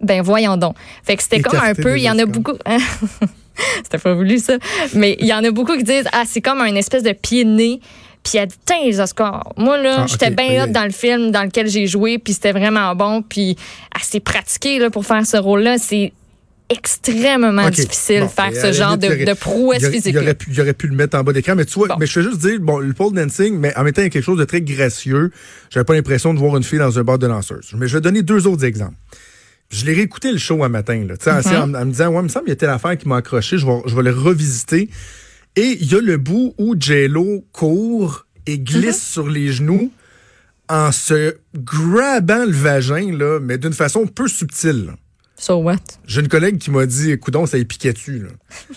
ben 0.00 0.22
voyons 0.22 0.56
donc. 0.56 0.76
Fait 1.04 1.16
que 1.16 1.22
c'était 1.22 1.40
comme 1.40 1.60
un 1.60 1.74
peu, 1.74 1.98
il 1.98 2.02
y 2.02 2.10
en 2.10 2.18
a 2.18 2.24
beaucoup. 2.26 2.54
C'était 3.84 3.98
pas 3.98 4.14
voulu 4.14 4.38
ça, 4.38 4.54
mais 4.94 5.16
il 5.20 5.26
y 5.26 5.34
en 5.34 5.44
a 5.44 5.50
beaucoup 5.50 5.76
qui 5.76 5.84
disent 5.84 6.08
ah 6.12 6.22
c'est 6.26 6.40
comme 6.40 6.62
un 6.62 6.74
espèce 6.76 7.02
de 7.02 7.12
pied 7.12 7.44
de 7.44 7.50
nez. 7.50 7.80
Puis 8.22 8.38
elle 8.38 8.48
dit 8.48 8.56
Tain, 8.64 8.84
les 8.84 9.00
Oscars. 9.00 9.52
Moi 9.56 9.78
là, 9.78 9.96
Ah, 10.00 10.06
j'étais 10.06 10.30
bien 10.30 10.64
hot 10.64 10.68
dans 10.68 10.84
le 10.84 10.90
film 10.90 11.30
dans 11.30 11.42
lequel 11.42 11.66
j'ai 11.68 11.86
joué, 11.86 12.18
puis 12.18 12.32
c'était 12.34 12.52
vraiment 12.52 12.94
bon, 12.94 13.22
puis 13.22 13.56
elle 13.94 14.02
s'est 14.02 14.20
pratiquée 14.20 14.78
là 14.78 14.88
pour 14.90 15.04
faire 15.04 15.26
ce 15.26 15.36
rôle-là. 15.36 15.76
C'est 15.78 16.12
extrêmement 16.70 17.68
difficile 17.70 18.20
Bon, 18.20 18.26
de 18.26 18.30
faire 18.30 18.52
ce 18.54 18.72
genre 18.72 18.96
limite, 18.96 19.02
de, 19.02 19.14
aurait- 19.14 19.24
de 19.24 19.32
prouesse 19.34 19.82
il 19.82 19.90
physique. 19.90 20.14
Il 20.14 20.18
aurait, 20.18 20.34
pu, 20.34 20.50
il 20.52 20.60
aurait 20.60 20.72
pu 20.74 20.86
le 20.86 20.94
mettre 20.96 21.16
en 21.18 21.22
bas 21.24 21.32
d'écran, 21.32 21.54
mais 21.56 21.64
tu 21.64 21.74
vois, 21.74 21.88
Bon. 21.88 21.96
mais 21.98 22.06
je 22.06 22.12
fais 22.12 22.22
juste 22.22 22.38
dire, 22.38 22.58
bon, 22.60 22.78
le 22.78 22.92
pole 22.92 23.12
dancing, 23.14 23.58
mais 23.58 23.76
en 23.76 23.84
même 23.84 23.92
temps, 23.92 24.02
il 24.02 24.04
y 24.04 24.06
a 24.06 24.10
quelque 24.10 24.24
chose 24.24 24.38
de 24.38 24.44
très 24.44 24.60
gracieux. 24.62 25.30
J'avais 25.70 25.84
pas 25.84 25.94
l'impression 25.94 26.32
de 26.34 26.38
voir 26.38 26.56
une 26.56 26.62
fille 26.62 26.78
dans 26.78 26.98
un 26.98 27.02
bar 27.02 27.18
de 27.18 27.26
danseuse. 27.26 27.70
Mais 27.76 27.86
je 27.88 27.94
vais 27.96 28.00
donner 28.00 28.22
deux 28.22 28.46
autres 28.46 28.64
exemples. 28.64 28.94
Je 29.70 29.84
l'ai 29.86 29.94
réécouté 29.94 30.32
le 30.32 30.38
show 30.38 30.64
un 30.64 30.68
matin, 30.68 31.04
là, 31.06 31.14
Mm-hmm. 31.14 31.56
en, 31.56 31.74
en 31.74 31.84
me 31.86 31.90
disant, 31.92 32.08
ouais, 32.08 32.20
il 32.20 32.22
me 32.24 32.28
semble 32.28 32.44
qu'il 32.46 32.50
y 32.52 32.56
a 32.56 32.56
telle 32.56 32.70
affaire 32.70 32.96
qui 32.98 33.06
m'a 33.08 33.16
accroché, 33.18 33.56
je 33.58 33.66
vais, 33.66 33.80
je 33.86 33.94
vais 33.94 34.02
le 34.02 34.10
revisiter. 34.12 34.88
Et 35.56 35.78
il 35.80 35.90
y 35.92 35.94
a 35.96 36.00
le 36.00 36.16
bout 36.16 36.54
où 36.58 36.74
J-Lo 36.78 37.44
court 37.52 38.26
et 38.46 38.58
glisse 38.58 38.98
Mm-hmm. 39.00 39.12
sur 39.12 39.28
les 39.28 39.52
genoux 39.52 39.92
en 40.68 40.92
se 40.92 41.34
grabant 41.56 42.44
le 42.44 42.52
vagin, 42.52 43.16
là, 43.16 43.38
mais 43.40 43.58
d'une 43.58 43.72
façon 43.72 44.06
peu 44.06 44.28
subtile. 44.28 44.86
là. 44.86 44.92
So 45.40 45.56
what? 45.56 45.76
J'ai 46.06 46.20
une 46.20 46.28
collègue 46.28 46.58
qui 46.58 46.70
m'a 46.70 46.84
dit, 46.84 47.18
coudon, 47.18 47.46
ça 47.46 47.56
y 47.56 47.64
piquait 47.64 47.94
dessus. 47.94 48.18
là? 48.18 48.28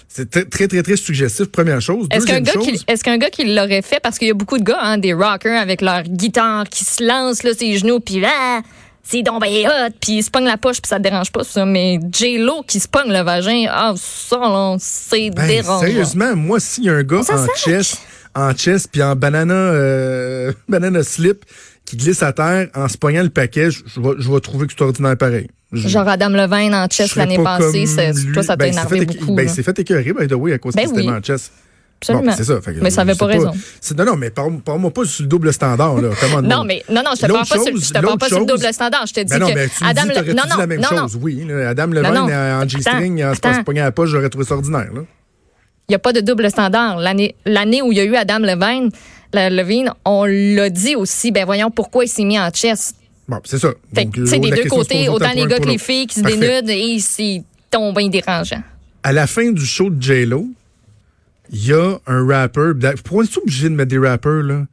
C'est 0.08 0.30
très, 0.30 0.46
très, 0.46 0.70
très, 0.70 0.82
très 0.82 0.96
suggestif, 0.96 1.48
première 1.48 1.82
chose. 1.82 2.08
Est-ce 2.10 2.26
qu'un 2.26 2.40
gars, 2.40 2.54
chose, 2.54 3.20
gars 3.20 3.30
qui 3.30 3.54
l'aurait 3.54 3.82
fait, 3.82 4.00
parce 4.02 4.18
qu'il 4.18 4.30
y 4.30 4.32
a 4.32 4.34
beaucoup 4.34 4.58
de 4.58 4.64
gars, 4.64 4.80
hein, 4.80 4.98
des 4.98 5.12
rockers 5.12 5.60
avec 5.60 5.82
leur 5.82 6.04
guitare 6.04 6.64
qui 6.70 6.86
se 6.86 7.04
lancent 7.04 7.44
là, 7.44 7.54
ses 7.54 7.78
genoux, 7.78 8.00
puis 8.00 8.24
ah, 8.26 8.62
c'est 9.04 9.24
donc 9.24 9.42
ben 9.42 9.52
hot, 9.68 9.94
puis 10.00 10.14
ils 10.14 10.24
se 10.24 10.32
pognent 10.32 10.46
la 10.46 10.56
poche, 10.56 10.82
puis 10.82 10.88
ça 10.88 11.00
te 11.00 11.04
dérange 11.04 11.34
pas, 11.34 11.44
ça. 11.44 11.66
Mais 11.66 12.00
J-Lo 12.10 12.64
qui 12.66 12.80
se 12.80 12.88
pogne 12.88 13.12
le 13.12 13.24
vagin, 13.24 13.66
ah, 13.70 13.94
ça, 13.98 14.38
là, 14.38 14.78
c'est 14.80 15.32
ben, 15.32 15.46
dérangeant. 15.46 15.82
sérieusement, 15.82 16.34
moi, 16.38 16.62
s'il 16.62 16.86
y 16.86 16.90
a 16.90 16.94
un 16.94 17.04
gars 17.04 17.24
en 17.30 17.48
chest, 17.58 17.98
en 18.36 18.54
chest, 18.54 18.88
puis 18.90 19.04
en 19.04 19.18
banana, 19.18 19.54
euh, 19.54 20.54
banana 20.70 21.04
slip, 21.04 21.44
qui 21.84 21.98
glisse 21.98 22.24
à 22.24 22.32
terre 22.32 22.70
en 22.74 22.88
se 22.88 22.98
pognant 22.98 23.24
le 23.24 23.30
paquet, 23.30 23.70
je 23.70 23.82
je 23.86 24.00
vais, 24.00 24.12
je 24.18 24.32
vais 24.32 24.40
trouver 24.40 24.68
que 24.68 24.74
c'est 24.78 24.82
ordinaire 24.82 25.18
pareil. 25.18 25.50
Genre 25.74 26.08
Adam 26.08 26.30
Levine 26.30 26.74
en 26.76 26.88
chess 26.90 27.16
l'année 27.16 27.38
pas 27.38 27.58
passée, 27.58 27.86
toi, 28.34 28.44
ça 28.44 28.50
t'a 28.54 28.56
Ben, 28.58 28.72
énervé 28.74 29.06
beaucoup. 29.06 29.34
Ben, 29.36 29.48
c'est 29.50 29.64
fait 29.64 29.78
écœurer, 29.80 30.14
by 30.14 30.28
the 30.28 30.34
way, 30.34 30.54
à 30.54 30.58
cause 30.60 30.76
Ben 30.76 30.88
était 30.90 31.00
oui. 31.00 31.10
en 31.10 31.22
chess. 31.22 31.52
Absolument. 32.02 32.32
Bon, 32.32 32.34
c'est 32.36 32.44
ça. 32.44 32.60
Fait 32.62 32.74
que 32.74 32.80
Mais 32.82 32.90
ça 32.90 33.02
avait 33.02 33.14
c'est 33.14 33.20
pas 33.20 33.26
raison. 33.28 33.52
Non, 33.98 34.06
non, 34.06 34.16
mais 34.18 34.30
parle- 34.30 34.60
parle-moi 34.60 34.92
pas 34.92 35.06
sur 35.06 35.24
le 35.24 35.30
double 35.30 35.54
standard, 35.54 36.02
là. 36.02 36.10
Non, 36.42 36.66
mais 36.66 36.84
non, 36.90 37.02
non, 37.06 37.12
je 37.16 37.22
te 37.26 37.32
parle 37.32 37.40
pas, 37.40 37.46
sur, 37.46 37.66
chose- 37.66 37.88
je 37.88 37.94
te 37.94 38.00
parle 38.02 38.18
pas 38.18 38.28
sur 38.28 38.40
le 38.42 38.46
chose- 38.48 38.60
double 38.62 38.74
standard. 38.74 39.06
Je 39.08 39.14
te 39.14 39.20
dis 39.22 39.26
Ben 39.32 39.40
non, 39.40 39.48
que 39.48 39.54
mais 39.56 39.68
tu 39.70 39.84
me 39.84 39.90
Adam 39.90 40.02
dis, 40.04 40.10
Le- 40.28 40.34
non, 40.34 40.44
non, 40.50 40.58
la 40.58 40.68
même 40.68 40.82
non, 40.82 40.88
non. 40.92 40.98
chose, 41.04 41.18
oui. 41.22 41.46
là. 41.48 41.70
Adam 41.70 41.88
Levine 41.88 42.14
non. 42.14 42.24
en 42.30 42.68
G-string, 42.68 43.24
en 43.24 43.34
se 43.34 43.62
pognant 43.64 43.84
à 43.84 43.86
la 43.86 43.92
poche, 43.94 44.10
j'aurais 44.10 44.30
trouvé 44.30 44.44
ça 44.46 44.56
ordinaire, 44.56 44.90
là. 44.94 45.02
Il 45.88 45.92
n'y 45.92 45.96
a 45.96 46.00
pas 46.00 46.12
de 46.14 46.20
double 46.20 46.50
standard. 46.50 46.98
L'année 47.00 47.82
où 47.82 47.92
il 47.94 47.98
y 47.98 48.02
a 48.02 48.04
eu 48.04 48.16
Adam 48.16 48.40
Levine, 48.40 48.90
Levine, 49.34 49.92
on 50.04 50.26
l'a 50.26 50.70
dit 50.70 50.96
aussi, 50.98 51.32
ben 51.32 51.46
voyons 51.46 51.72
pourquoi 51.72 52.04
il 52.04 52.10
s'est 52.10 52.24
mis 52.26 52.38
en 52.40 52.50
chess. 52.54 52.94
Bon, 53.28 53.40
c'est 53.46 53.58
ça. 53.60 53.70
Sais, 53.96 54.02
euh, 54.18 54.40
des 54.40 54.50
la 54.50 54.56
deux 54.58 54.66
côtés, 54.70 55.08
autant 55.10 55.32
les 55.34 55.46
gars 55.46 55.60
que 55.60 55.68
les 55.70 55.78
filles 55.78 56.08
qui 56.08 56.16
se 56.16 56.22
Parfait. 56.22 56.38
dénudent, 56.38 56.70
et 56.70 57.00
c'est 57.00 57.42
tombé 57.72 58.10
dérangeant. 58.10 58.62
À 59.04 59.14
la 59.14 59.28
fin 59.28 59.52
du 59.52 59.66
show 59.66 59.90
de 59.90 60.02
J-Lo, 60.02 60.48
il 61.52 61.66
y 61.68 61.74
a 61.74 61.98
un 62.08 62.28
rapper. 62.28 62.72
Pourquoi 63.04 63.24
est-tu 63.24 63.40
obligé 63.40 63.70
de 63.70 63.76
mettre 63.76 63.90
des 63.90 63.98
rappers, 63.98 64.44
là? 64.44 64.64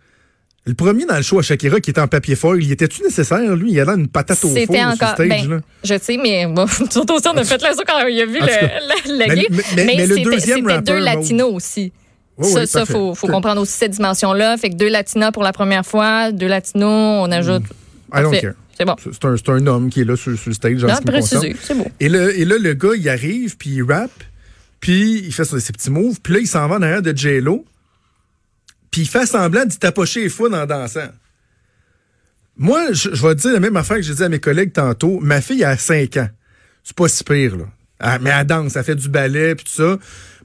Le 0.66 0.75
premier 0.75 1.07
dans 1.07 1.16
le 1.16 1.23
show 1.23 1.38
à 1.38 1.42
Shakira 1.42 1.80
qui 1.80 1.90
était 1.90 2.00
en 2.00 2.07
papier 2.07 2.37
foil, 2.37 2.62
il 2.62 2.71
était-tu 2.71 3.02
nécessaire, 3.02 3.57
lui? 3.57 3.73
Il 3.73 3.80
a 3.80 3.85
l'air 3.87 3.95
une 3.95 4.09
patate 4.09 4.45
au 4.45 4.49
four 4.49 4.59
sur 4.76 4.85
encore. 4.87 5.14
stage, 5.14 5.28
ben, 5.28 5.49
là. 5.50 5.61
je 5.83 5.95
sais, 6.00 6.16
mais 6.23 6.47
bon, 6.49 6.66
surtout 6.90 7.14
aussi, 7.14 7.28
on 7.28 7.37
a 7.37 7.45
fait 7.45 7.61
le 7.62 7.75
saut 7.75 7.83
quand 7.87 8.07
il 8.07 8.21
a 8.21 8.26
vu 8.26 8.35
le, 8.35 8.40
le, 8.40 9.19
le 9.25 9.35
Mais- 9.35 9.47
mais- 9.76 9.97
mais- 9.97 10.07
le 10.07 10.19
deuxième 10.23 10.83
deux 10.83 10.99
latinos 10.99 11.52
aussi. 11.54 11.92
Oui, 12.37 12.49
ça, 12.50 12.66
ça 12.66 12.87
faut, 12.87 13.14
faut 13.14 13.26
comprendre 13.26 13.61
aussi 13.62 13.73
cette 13.73 13.92
dimension-là. 13.92 14.57
Fait 14.59 14.71
que 14.71 14.75
deux 14.76 14.88
latinas 14.88 15.30
pour 15.33 15.42
la 15.42 15.52
première 15.52 15.85
fois, 15.85 16.30
deux 16.33 16.47
latinos, 16.47 17.26
on 17.26 17.33
ajoute. 17.33 17.64
I 18.14 18.23
don't 18.23 18.40
care. 18.40 18.55
C'est 18.76 18.85
bon. 18.85 18.97
C'est 18.99 19.49
un, 19.50 19.55
un 19.57 19.67
homme 19.67 19.90
qui 19.90 20.00
est 20.00 20.05
là 20.05 20.17
sur, 20.17 20.37
sur 20.38 20.49
le 20.50 20.55
stage, 20.55 20.83
Non, 20.85 20.88
précisé, 21.05 21.57
c'est 21.62 21.75
beau. 21.76 21.87
Et, 22.00 22.09
le, 22.09 22.38
et 22.38 22.45
là, 22.45 22.57
le 22.59 22.75
gars, 22.75 22.95
il 22.97 23.09
arrive, 23.09 23.57
puis 23.57 23.71
il 23.71 23.83
rappe, 23.83 24.25
puis 24.81 25.19
il 25.25 25.33
fait 25.33 25.45
ses 25.45 25.73
petits 25.73 25.90
moves, 25.90 26.21
puis 26.23 26.33
là, 26.35 26.38
il 26.40 26.47
s'en 26.47 26.67
va 26.69 26.76
en 26.76 26.83
arrière 26.83 27.02
de 27.02 27.14
J-Lo, 27.17 27.64
puis 28.90 29.02
il 29.02 29.09
fait 29.09 29.26
semblant 29.26 29.64
d'y 29.67 29.79
tapocher 29.79 30.23
les 30.23 30.29
founes 30.29 30.55
en 30.55 30.67
dansant. 30.67 31.09
Moi, 32.57 32.93
je, 32.93 33.11
je 33.14 33.26
vais 33.26 33.35
te 33.35 33.40
dire 33.40 33.52
la 33.52 33.61
même 33.61 33.76
affaire 33.76 33.97
que 33.97 34.02
j'ai 34.02 34.14
dit 34.14 34.23
à 34.23 34.29
mes 34.29 34.40
collègues 34.40 34.73
tantôt. 34.73 35.19
Ma 35.21 35.40
fille 35.40 35.64
a 35.64 35.76
5 35.76 36.17
ans. 36.19 36.29
C'est 36.83 36.97
pas 36.97 37.09
si 37.09 37.25
pire, 37.25 37.57
là. 37.57 37.64
Elle- 38.00 38.21
mais 38.23 38.31
elle 38.31 38.47
danse, 38.47 38.76
elle 38.76 38.85
fait 38.85 38.95
du 38.97 39.09
ballet, 39.09 39.55
puis 39.55 39.64
tout 39.64 39.73
ça. 39.83 39.99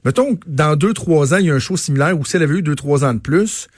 Mettons 0.04 0.36
que 0.36 0.44
dans 0.46 0.76
2-3 0.76 1.34
ans, 1.34 1.38
il 1.38 1.46
y 1.46 1.50
a 1.50 1.54
un 1.54 1.58
show 1.58 1.76
similaire 1.76 2.18
où 2.18 2.24
si 2.24 2.36
elle 2.36 2.42
avait 2.42 2.58
eu 2.58 2.62
2-3 2.62 3.04
ans 3.04 3.14
de 3.14 3.18
plus, 3.18 3.68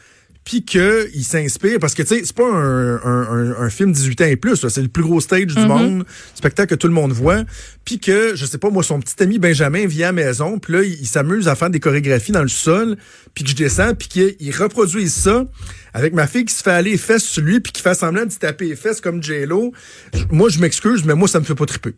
puis 0.48 0.64
qu'il 0.64 1.24
s'inspire, 1.24 1.78
parce 1.78 1.92
que 1.92 2.00
tu 2.00 2.08
sais, 2.08 2.22
c'est 2.24 2.34
pas 2.34 2.50
un, 2.50 2.96
un, 3.04 3.54
un, 3.60 3.68
film 3.68 3.92
18 3.92 4.20
ans 4.22 4.24
et 4.24 4.36
plus, 4.36 4.66
c'est 4.66 4.80
le 4.80 4.88
plus 4.88 5.02
gros 5.02 5.20
stage 5.20 5.44
du 5.44 5.54
Mm-hmm. 5.54 5.66
monde, 5.66 6.04
spectacle 6.34 6.70
que 6.70 6.74
tout 6.74 6.86
le 6.88 6.94
monde 6.94 7.12
voit, 7.12 7.44
puis 7.84 7.98
que, 8.00 8.34
je 8.34 8.46
sais 8.46 8.56
pas, 8.56 8.70
moi, 8.70 8.82
son 8.82 8.98
petit 8.98 9.22
ami 9.22 9.38
Benjamin 9.38 9.86
vient 9.86 10.08
à 10.08 10.12
la 10.12 10.24
maison, 10.24 10.58
puis 10.58 10.72
là, 10.72 10.82
il, 10.82 10.94
il 10.94 11.06
s'amuse 11.06 11.48
à 11.48 11.54
faire 11.54 11.68
des 11.68 11.80
chorégraphies 11.80 12.32
dans 12.32 12.40
le 12.40 12.48
sol, 12.48 12.96
puis 13.34 13.44
que 13.44 13.50
je 13.50 13.56
descends, 13.56 13.94
puis 13.94 14.08
qu'il 14.08 14.56
reproduise 14.56 15.12
ça 15.12 15.44
avec 15.92 16.14
ma 16.14 16.26
fille 16.26 16.46
qui 16.46 16.54
se 16.54 16.62
fait 16.62 16.70
aller 16.70 16.92
les 16.92 16.96
fesses 16.96 17.24
sur 17.24 17.42
lui, 17.42 17.60
puis 17.60 17.70
qui 17.70 17.82
fait 17.82 17.92
semblant 17.94 18.24
de 18.24 18.32
se 18.32 18.38
taper 18.38 18.68
les 18.68 18.76
fesses 18.76 19.02
comme 19.02 19.22
J-Lo. 19.22 19.72
Je- 20.14 20.24
Moi, 20.30 20.48
je 20.48 20.60
m'excuse, 20.60 21.04
mais 21.04 21.14
moi, 21.14 21.28
ça 21.28 21.40
me 21.40 21.44
fait 21.44 21.54
pas 21.54 21.66
triper. 21.66 21.92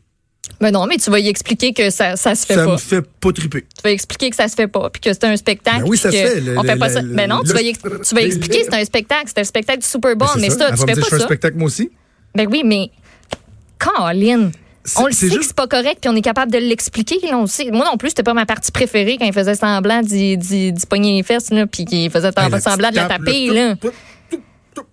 Mais 0.61 0.71
non, 0.71 0.87
mais 0.87 0.97
tu 0.97 1.11
vas 1.11 1.19
y 1.21 1.29
expliquer 1.29 1.73
que 1.73 1.91
ça, 1.91 2.17
ça 2.17 2.35
se 2.35 2.45
fait 2.45 2.55
Ça 2.55 2.65
pas. 2.65 2.73
me 2.73 2.77
fait 2.77 3.03
pas 3.03 3.33
triper. 3.33 3.63
Tu 3.63 3.83
vas 3.85 3.91
expliquer 3.93 4.31
que 4.31 4.37
ça 4.37 4.49
se 4.49 4.55
fait 4.55 4.67
pas, 4.67 4.91
puis 4.91 5.01
que 5.01 5.13
c'est 5.13 5.25
un 5.25 5.37
spectacle. 5.37 5.83
Ben 5.83 5.89
oui, 5.89 5.97
ça 5.97 6.11
se 6.11 6.17
que 6.17 6.23
fait, 6.29 6.41
le- 6.41 6.59
on 6.59 6.63
fait 6.63 6.73
le- 6.75 6.79
pas 6.79 6.89
ça. 6.89 7.03
Mais 7.03 7.27
non, 7.27 7.41
tu 7.43 7.53
vas, 7.53 7.63
y 7.63 7.73
tu 8.09 8.15
vas 8.15 8.23
expliquer 8.23 8.59
que 8.61 8.65
c'est 8.71 8.81
un 8.81 8.85
spectacle. 8.85 9.25
C'est 9.27 9.39
un 9.41 9.45
spectacle 9.45 9.81
du 9.81 9.87
Super 9.87 10.17
Bowl, 10.17 10.29
Ben, 10.35 10.41
mais 10.41 10.51
ça, 10.51 10.69
Elle 10.71 10.75
tu 10.75 10.81
fais 10.81 10.87
pas 10.87 10.93
je 10.95 11.01
fais 11.07 11.15
un 11.15 11.19
ça. 11.19 11.25
spectacle 11.27 11.57
moi 11.57 11.67
aussi. 11.67 11.91
Ben 12.35 12.47
oui, 12.51 12.63
mais 12.65 12.91
C'est- 14.85 14.99
on 14.99 15.07
le 15.07 15.13
sait 15.13 15.29
que 15.29 15.33
juste- 15.35 15.49
c'est 15.49 15.57
pas 15.57 15.67
correct, 15.67 15.99
puis 16.01 16.11
on 16.11 16.17
est 16.17 16.23
capable 16.23 16.51
de 16.53 16.59
l'expliquer. 16.59 17.19
Moi 17.33 17.85
non 17.91 17.97
plus, 17.99 18.09
c'était 18.11 18.23
pas 18.23 18.35
ma 18.35 18.47
partie 18.47 18.73
préférée 18.73 19.17
quand 19.19 19.27
il 19.27 19.33
faisait 19.33 19.55
semblant 19.55 20.01
d'y 20.03 20.39
pogner 20.89 21.17
les 21.17 21.23
fesses, 21.23 21.51
là, 21.51 21.67
puis 21.67 21.85
qu'il 21.85 22.11
faisait 22.11 22.29
Hey, 22.37 22.61
semblant 22.61 22.91
de 22.91 22.97
la 22.97 23.05
taper. 23.07 23.49
Là. 23.51 23.77
tout, 23.77 23.89
tout, 23.89 23.93
tout, 24.31 24.37
tout, 24.37 24.43
tout. 24.75 24.83
Tu 24.83 24.83
sais, 24.83 24.85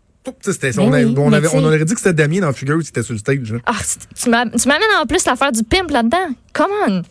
c'était- 0.42 0.72
Ben 0.72 0.80
on, 0.84 0.92
oui, 0.92 1.36
avait- 1.36 1.48
aurait 1.48 1.86
dit 1.86 1.94
que 1.94 2.00
c'était 2.00 2.14
Damien 2.14 2.42
dans 2.42 2.54
Figure 2.54 2.80
qui 2.82 2.90
était 2.90 3.04
sur 3.04 3.14
le 3.14 3.20
stage. 3.20 3.52
là. 3.52 3.60
Ah, 3.66 3.74
tu 4.22 4.30
m'amènes 4.30 4.84
en 5.02 5.06
plus 5.06 5.26
l'affaire 5.26 5.52
du 5.52 5.64
pimp 5.64 5.90
là-dedans. 5.92 6.30
Come 6.54 6.72
on. 6.88 7.02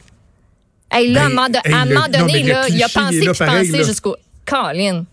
Hey, 0.91 1.13
là, 1.13 1.23
à 1.23 1.25
un 1.25 1.29
Ben, 1.29 1.35
moment, 1.35 1.49
de- 1.49 1.57
hey, 1.69 1.73
à 1.75 1.77
un 1.79 1.85
le- 1.85 1.95
moment 1.95 2.07
non, 2.13 2.19
donné, 2.27 2.43
le 2.45 2.49
là, 2.51 2.69
il 2.69 2.83
a 2.83 2.87
il 2.87 2.93
pensé 2.93 3.21
là 3.21 3.33
qu'il 3.33 3.47
pensait 3.47 3.65
là. 3.79 3.83
jusqu'au. 3.83 4.17
Colin. 4.47 5.05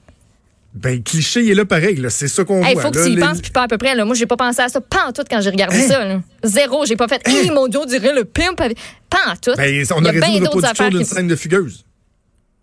Ben, 0.75 0.95
le 0.95 1.01
cliché, 1.01 1.41
il 1.43 1.51
est 1.51 1.55
là 1.55 1.65
pareil. 1.65 1.95
là. 1.97 2.09
C'est 2.09 2.27
ça 2.27 2.43
qu'on 2.43 2.63
Il 2.65 2.73
voit. 2.73 2.81
faut 2.83 2.91
que 2.91 2.97
là. 2.97 3.05
tu 3.05 3.11
y 3.11 3.15
Les- 3.15 3.21
penses, 3.21 3.41
puis 3.41 3.51
pas 3.51 3.63
à 3.63 3.67
peu 3.67 3.77
près. 3.77 3.93
Là. 3.95 4.05
Moi, 4.05 4.15
j'ai 4.15 4.25
pas 4.25 4.37
pensé 4.37 4.61
à 4.61 4.69
ça. 4.69 4.81
Pas 4.81 5.07
en 5.07 5.11
tout 5.11 5.23
quand 5.29 5.39
j'ai 5.41 5.49
regardé 5.51 5.77
Hein? 5.77 5.87
ça. 5.87 6.05
Là. 6.05 6.21
Zéro. 6.43 6.85
J'ai 6.85 6.95
pas 6.95 7.07
fait. 7.07 7.21
Hey, 7.27 7.49
mon 7.51 7.67
Dieu, 7.67 7.79
on 7.79 7.85
dirait 7.85 8.13
le 8.13 8.25
pimp. 8.25 8.59
avec- 8.59 8.77
Pas 9.09 9.17
en 9.31 9.35
tout. 9.35 9.53
Ben, 9.55 9.63
on 9.91 9.99
Il 10.01 10.03
aurait 10.03 10.13
dit 10.13 10.19
bien 10.19 10.27
une 10.29 10.39
d'autres 10.39 10.55
reproduction 10.55 10.69
affaires 10.71 10.89
d'une 10.89 11.05
scène 11.05 11.27
de 11.27 11.35
Fugueuse. 11.35 11.85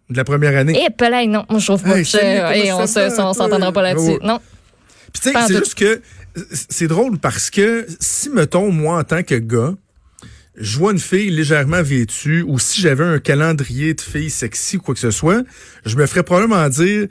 De 0.08 0.16
la 0.16 0.24
première 0.24 0.56
année. 0.58 0.80
Eh, 0.86 0.90
pelay, 0.90 1.26
non. 1.26 1.44
Moi, 1.48 1.60
je 1.60 1.66
trouve 1.66 1.82
pas 1.84 1.98
Hey, 1.98 2.04
que. 2.04 2.52
Hey, 2.52 2.72
on 2.72 2.84
s'entendra 3.32 3.70
pas 3.72 3.82
là-dessus. 3.82 4.04
Ouais. 4.12 4.18
Non. 4.24 4.38
Puis 5.12 5.22
tu 5.22 5.32
sais, 5.32 5.46
c'est 5.46 5.58
juste 5.58 5.74
que 5.74 6.00
c'est 6.52 6.86
drôle 6.86 7.18
parce 7.18 7.50
que 7.50 7.86
si, 7.98 8.30
mettons, 8.30 8.70
moi, 8.70 8.98
en 8.98 9.04
tant 9.04 9.22
que 9.22 9.34
gars, 9.34 9.74
je 10.56 10.78
vois 10.78 10.92
une 10.92 10.98
fille 10.98 11.30
légèrement 11.30 11.82
vêtue 11.82 12.42
ou 12.46 12.58
si 12.58 12.80
j'avais 12.80 13.04
un 13.04 13.18
calendrier 13.18 13.94
de 13.94 14.00
filles 14.00 14.30
sexy 14.30 14.76
ou 14.76 14.80
quoi 14.80 14.94
que 14.94 15.00
ce 15.00 15.10
soit, 15.10 15.42
je 15.84 15.96
me 15.96 16.06
ferais 16.06 16.22
probablement 16.22 16.68
dire 16.68 17.08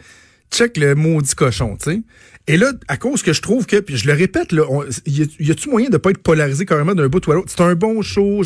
check 0.52 0.78
le 0.78 0.96
maudit 0.96 1.36
cochon, 1.36 1.78
tu 1.82 1.92
sais. 1.92 2.02
Et 2.48 2.58
là, 2.58 2.72
à 2.88 2.98
cause 2.98 3.22
que 3.22 3.32
je 3.32 3.44
trouve 3.44 3.68
que, 3.68 3.76
puis 3.80 3.96
je 3.96 4.08
le 4.08 4.14
répète, 4.14 4.52
là, 4.52 4.64
y 5.06 5.52
a-tu 5.52 5.70
moyen 5.70 5.90
de 5.90 5.98
pas 5.98 6.10
être 6.10 6.18
polarisé 6.18 6.66
carrément 6.66 6.96
d'un 6.96 7.08
bout 7.08 7.26
ou 7.28 7.32
à 7.32 7.36
l'autre? 7.36 7.52
C'est 7.56 7.62
un 7.62 7.76
bon 7.76 8.02
show. 8.02 8.42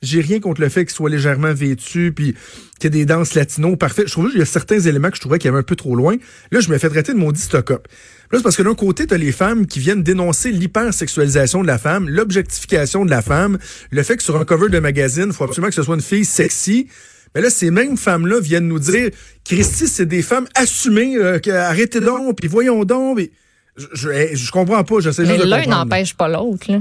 j'ai- 0.00 0.20
rien 0.20 0.38
contre 0.38 0.60
le 0.60 0.68
fait 0.68 0.84
qu'il 0.84 0.94
soit 0.94 1.10
légèrement 1.10 1.52
vêtu, 1.52 2.12
puis 2.14 2.36
qu'il 2.78 2.84
y 2.84 2.86
ait 2.86 2.90
des 3.00 3.04
danses 3.04 3.34
latino 3.34 3.74
parfait. 3.74 4.04
Je 4.06 4.12
trouve 4.12 4.30
qu'il 4.30 4.38
y 4.38 4.42
a 4.42 4.46
certains 4.46 4.78
éléments 4.78 5.10
que 5.10 5.16
je 5.16 5.20
trouvais 5.20 5.38
qu'il 5.40 5.46
y 5.46 5.48
avait 5.48 5.58
un 5.58 5.64
peu 5.64 5.74
trop 5.74 5.96
loin. 5.96 6.16
Là, 6.52 6.60
je 6.60 6.70
me 6.70 6.78
fais 6.78 6.88
traiter 6.88 7.12
de 7.14 7.18
maudit 7.18 7.40
stock-up. 7.40 7.88
Là, 8.30 8.38
c'est 8.38 8.44
parce 8.44 8.56
que 8.56 8.62
d'un 8.62 8.76
côté, 8.76 9.08
t'as 9.08 9.16
les 9.18 9.32
femmes 9.32 9.66
qui 9.66 9.80
viennent 9.80 10.04
dénoncer 10.04 10.52
l'hypersexualisation 10.52 11.62
de 11.62 11.66
la 11.66 11.78
femme, 11.78 12.08
l'objectification 12.08 13.04
de 13.04 13.10
la 13.10 13.22
femme, 13.22 13.58
le 13.90 14.02
fait 14.04 14.16
que 14.16 14.22
sur 14.22 14.38
un 14.40 14.44
cover 14.44 14.68
de 14.68 14.78
magazine, 14.78 15.32
faut 15.32 15.42
absolument 15.44 15.68
que 15.70 15.74
ce 15.74 15.82
soit 15.82 15.96
une 15.96 16.00
fille 16.02 16.24
sexy. 16.24 16.86
Mais 17.34 17.40
là, 17.40 17.50
ces 17.50 17.70
mêmes 17.70 17.96
femmes-là 17.96 18.40
viennent 18.40 18.68
nous 18.68 18.78
dire, 18.78 19.10
Christy, 19.44 19.86
c'est 19.86 20.06
des 20.06 20.22
femmes 20.22 20.46
assumées, 20.54 21.16
euh, 21.16 21.38
que, 21.38 21.50
arrêtez 21.50 22.00
donc, 22.00 22.36
puis 22.38 22.48
voyons 22.48 22.84
donc. 22.84 23.18
puis 23.18 23.30
je, 23.76 23.86
je, 23.92 24.36
je 24.36 24.50
comprends 24.50 24.82
pas, 24.84 25.00
j'essaie 25.00 25.24
juste 25.24 25.40
de 25.40 25.44
l'un 25.44 25.64
n'empêche 25.66 26.14
pas 26.14 26.28
l'autre. 26.28 26.70
là. 26.70 26.80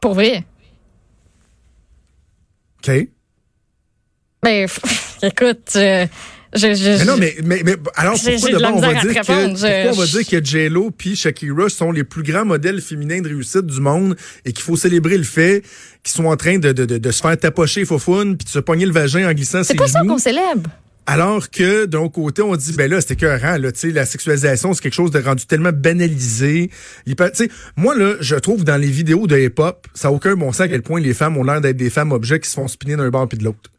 Pour 0.00 0.14
vrai. 0.14 0.44
OK. 2.78 3.08
Ben, 4.42 4.68
écoute, 5.22 5.72
euh, 5.76 6.06
je, 6.54 6.74
je, 6.74 6.98
Mais 6.98 7.04
non, 7.04 7.16
mais, 7.16 7.36
mais, 7.44 7.62
mais 7.64 7.76
alors 7.94 8.14
pourquoi 8.14 8.50
d'abord 8.50 8.76
on 8.76 8.80
va 8.80 8.94
dire 8.94 9.02
que 9.02 9.08
je- 9.10 9.16
pourquoi 9.18 9.90
on 9.92 9.92
va 9.92 10.06
dire 10.06 10.26
que 10.28 10.44
J-Lo 10.44 10.90
puis 10.90 11.14
Shakira 11.16 11.68
sont 11.68 11.92
les 11.92 12.04
plus 12.04 12.22
grands 12.22 12.44
modèles 12.44 12.80
féminins 12.80 13.20
de 13.20 13.28
réussite 13.28 13.66
du 13.66 13.80
monde 13.80 14.16
et 14.44 14.52
qu'il 14.52 14.62
faut 14.64 14.76
célébrer 14.76 15.16
le 15.16 15.24
fait 15.24 15.62
qu'ils 16.02 16.12
sont 16.14 16.24
en 16.26 16.36
train 16.36 16.58
de, 16.58 16.72
de, 16.72 16.84
de, 16.84 16.98
de 16.98 17.10
se 17.10 17.20
faire 17.22 17.36
tapocher 17.38 17.84
faufoune 17.84 18.36
puis 18.36 18.44
de 18.46 18.50
se 18.50 18.58
pogner 18.58 18.86
le 18.86 18.92
vagin 18.92 19.28
en 19.28 19.32
glissant 19.32 19.62
c'est 19.62 19.72
ses 19.72 19.76
pas 19.76 19.86
ça 19.86 20.00
genoux? 20.00 20.12
qu'on 20.14 20.18
célèbre. 20.18 20.70
Alors 21.06 21.50
que 21.50 21.86
d'un 21.86 22.08
côté, 22.08 22.42
on 22.42 22.54
dit 22.54 22.72
ben 22.74 22.88
là, 22.88 23.00
c'était 23.00 23.14
écœurant, 23.14 23.56
là, 23.56 23.72
tu 23.72 23.80
sais, 23.80 23.90
la 23.90 24.06
sexualisation, 24.06 24.72
c'est 24.74 24.82
quelque 24.82 24.94
chose 24.94 25.10
de 25.10 25.18
rendu 25.18 25.44
tellement 25.46 25.72
banalisé. 25.72 26.70
Il 27.06 27.16
peut- 27.16 27.30
tu 27.34 27.44
sais, 27.44 27.50
moi 27.76 27.96
là, 27.96 28.14
je 28.20 28.36
trouve 28.36 28.64
dans 28.64 28.76
les 28.76 28.86
vidéos 28.90 29.26
de 29.26 29.36
hip-hop, 29.38 29.86
ça 29.94 30.08
n'a 30.08 30.14
aucun 30.14 30.34
bon 30.36 30.52
sens 30.52 30.60
à 30.62 30.68
quel 30.68 30.82
point 30.82 31.00
les 31.00 31.14
femmes 31.14 31.36
ont 31.36 31.42
l'air 31.44 31.60
d'être 31.60 31.76
des 31.76 31.90
femmes 31.90 32.12
objets 32.12 32.38
qui 32.38 32.48
se 32.48 32.54
font 32.54 32.68
spinner 32.68 32.96
d'un 32.96 33.08
bord 33.10 33.28
puis 33.28 33.38
de 33.38 33.44
l'autre. 33.44 33.70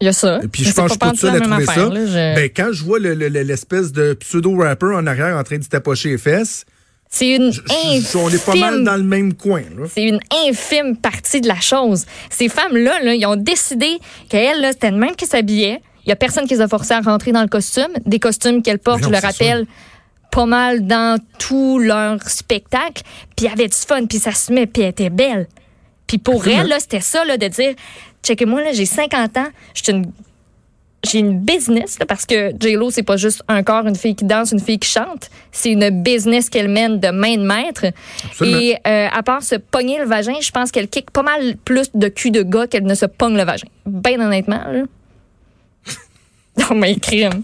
Il 0.00 0.04
y 0.04 0.08
a 0.08 0.12
ça. 0.12 0.40
Et 0.42 0.48
puis 0.48 0.62
je 0.64 0.72
pense 0.72 0.84
que 0.84 0.88
je 0.88 0.92
suis 0.92 0.98
pas 0.98 1.10
tout 1.10 1.16
seul 1.16 1.36
à 1.36 1.40
trouver 1.40 1.64
ça. 1.64 1.72
affaire, 1.72 1.88
là, 1.90 2.06
je- 2.06 2.34
Ben 2.36 2.50
quand 2.54 2.68
je 2.72 2.84
vois 2.84 2.98
le- 2.98 3.14
le- 3.14 3.28
le- 3.28 3.42
l'espèce 3.42 3.92
de 3.92 4.12
pseudo-rapper 4.14 4.94
en 4.94 5.06
arrière 5.06 5.36
en 5.36 5.42
train 5.42 5.56
de 5.58 5.62
se 5.64 5.68
tapocher 5.70 6.10
les 6.10 6.18
fesses, 6.18 6.66
c'est 7.08 7.30
une 7.36 7.50
je- 7.50 7.60
je- 7.62 8.18
on 8.18 8.28
est 8.28 8.44
pas 8.44 8.54
mal 8.56 8.74
infime 8.74 8.84
dans 8.84 8.96
le 8.96 9.02
même 9.04 9.32
coin. 9.34 9.62
C'est 9.94 10.04
une 10.04 10.20
infime 10.48 10.96
partie 10.98 11.40
de 11.40 11.48
la 11.48 11.60
chose. 11.60 12.04
Ces 12.28 12.48
femmes-là, 12.50 13.02
là, 13.02 13.14
ils 13.14 13.24
ont 13.26 13.36
décidé 13.36 13.88
qu'elles, 14.28 14.66
c'était 14.72 14.90
le 14.90 14.98
même 14.98 15.16
qui 15.16 15.24
s'habillait. 15.26 15.80
Il 16.04 16.10
y 16.10 16.12
a 16.12 16.16
personne 16.16 16.46
qui 16.46 16.54
les 16.54 16.60
a 16.60 16.68
forcées 16.68 16.92
à 16.94 17.00
rentrer 17.00 17.32
dans 17.32 17.42
le 17.42 17.48
costume. 17.48 17.88
Des 18.04 18.18
costumes 18.18 18.62
qu'elles 18.62 18.78
portent, 18.78 19.00
non, 19.02 19.08
je 19.08 19.12
le 19.14 19.18
rappelle, 19.20 19.66
pas 20.30 20.44
mal 20.46 20.86
dans 20.86 21.18
tout 21.38 21.78
leur 21.78 22.22
spectacle. 22.28 23.02
Puis 23.34 23.46
il 23.46 23.48
y 23.48 23.48
avait 23.48 23.66
du 23.68 23.76
fun, 23.76 24.04
puis 24.04 24.18
ça 24.18 24.32
se 24.32 24.52
met, 24.52 24.66
puis 24.66 24.82
elle 24.82 24.90
était 24.90 25.10
belle. 25.10 25.48
Puis 26.06 26.18
pour 26.18 26.36
Absolument. 26.36 26.62
elle, 26.74 26.80
c'était 26.80 27.00
ça, 27.00 27.24
là, 27.24 27.36
de 27.36 27.48
dire, 27.48 27.74
checkez-moi, 28.22 28.62
là, 28.62 28.72
j'ai 28.72 28.86
50 28.86 29.36
ans, 29.36 29.46
suis 29.74 29.92
une 29.92 30.06
j'ai 31.04 31.18
une 31.20 31.38
business, 31.38 32.00
là, 32.00 32.06
parce 32.06 32.26
que 32.26 32.50
J-Lo, 32.58 32.90
c'est 32.90 33.04
pas 33.04 33.16
juste 33.16 33.42
un 33.46 33.62
corps, 33.62 33.86
une 33.86 33.94
fille 33.94 34.16
qui 34.16 34.24
danse, 34.24 34.50
une 34.50 34.58
fille 34.58 34.78
qui 34.80 34.88
chante. 34.90 35.30
C'est 35.52 35.70
une 35.70 36.02
business 36.02 36.50
qu'elle 36.50 36.68
mène 36.68 36.98
de 36.98 37.08
main 37.10 37.36
de 37.36 37.44
maître. 37.46 37.84
Absolument. 38.24 38.58
Et 38.58 38.76
euh, 38.88 39.06
à 39.12 39.22
part 39.22 39.40
se 39.42 39.54
pogner 39.54 39.98
le 40.00 40.04
vagin, 40.06 40.34
je 40.40 40.50
pense 40.50 40.72
qu'elle 40.72 40.88
kick 40.88 41.12
pas 41.12 41.22
mal 41.22 41.56
plus 41.64 41.90
de 41.94 42.08
cul 42.08 42.32
de 42.32 42.42
gars 42.42 42.66
qu'elle 42.66 42.82
ne 42.86 42.94
se 42.96 43.06
pogne 43.06 43.36
le 43.36 43.44
vagin. 43.44 43.68
Ben 43.84 44.20
honnêtement, 44.20 44.64
là. 44.68 44.82
Non, 46.58 46.74
mais 46.74 46.96
crime. 46.96 47.42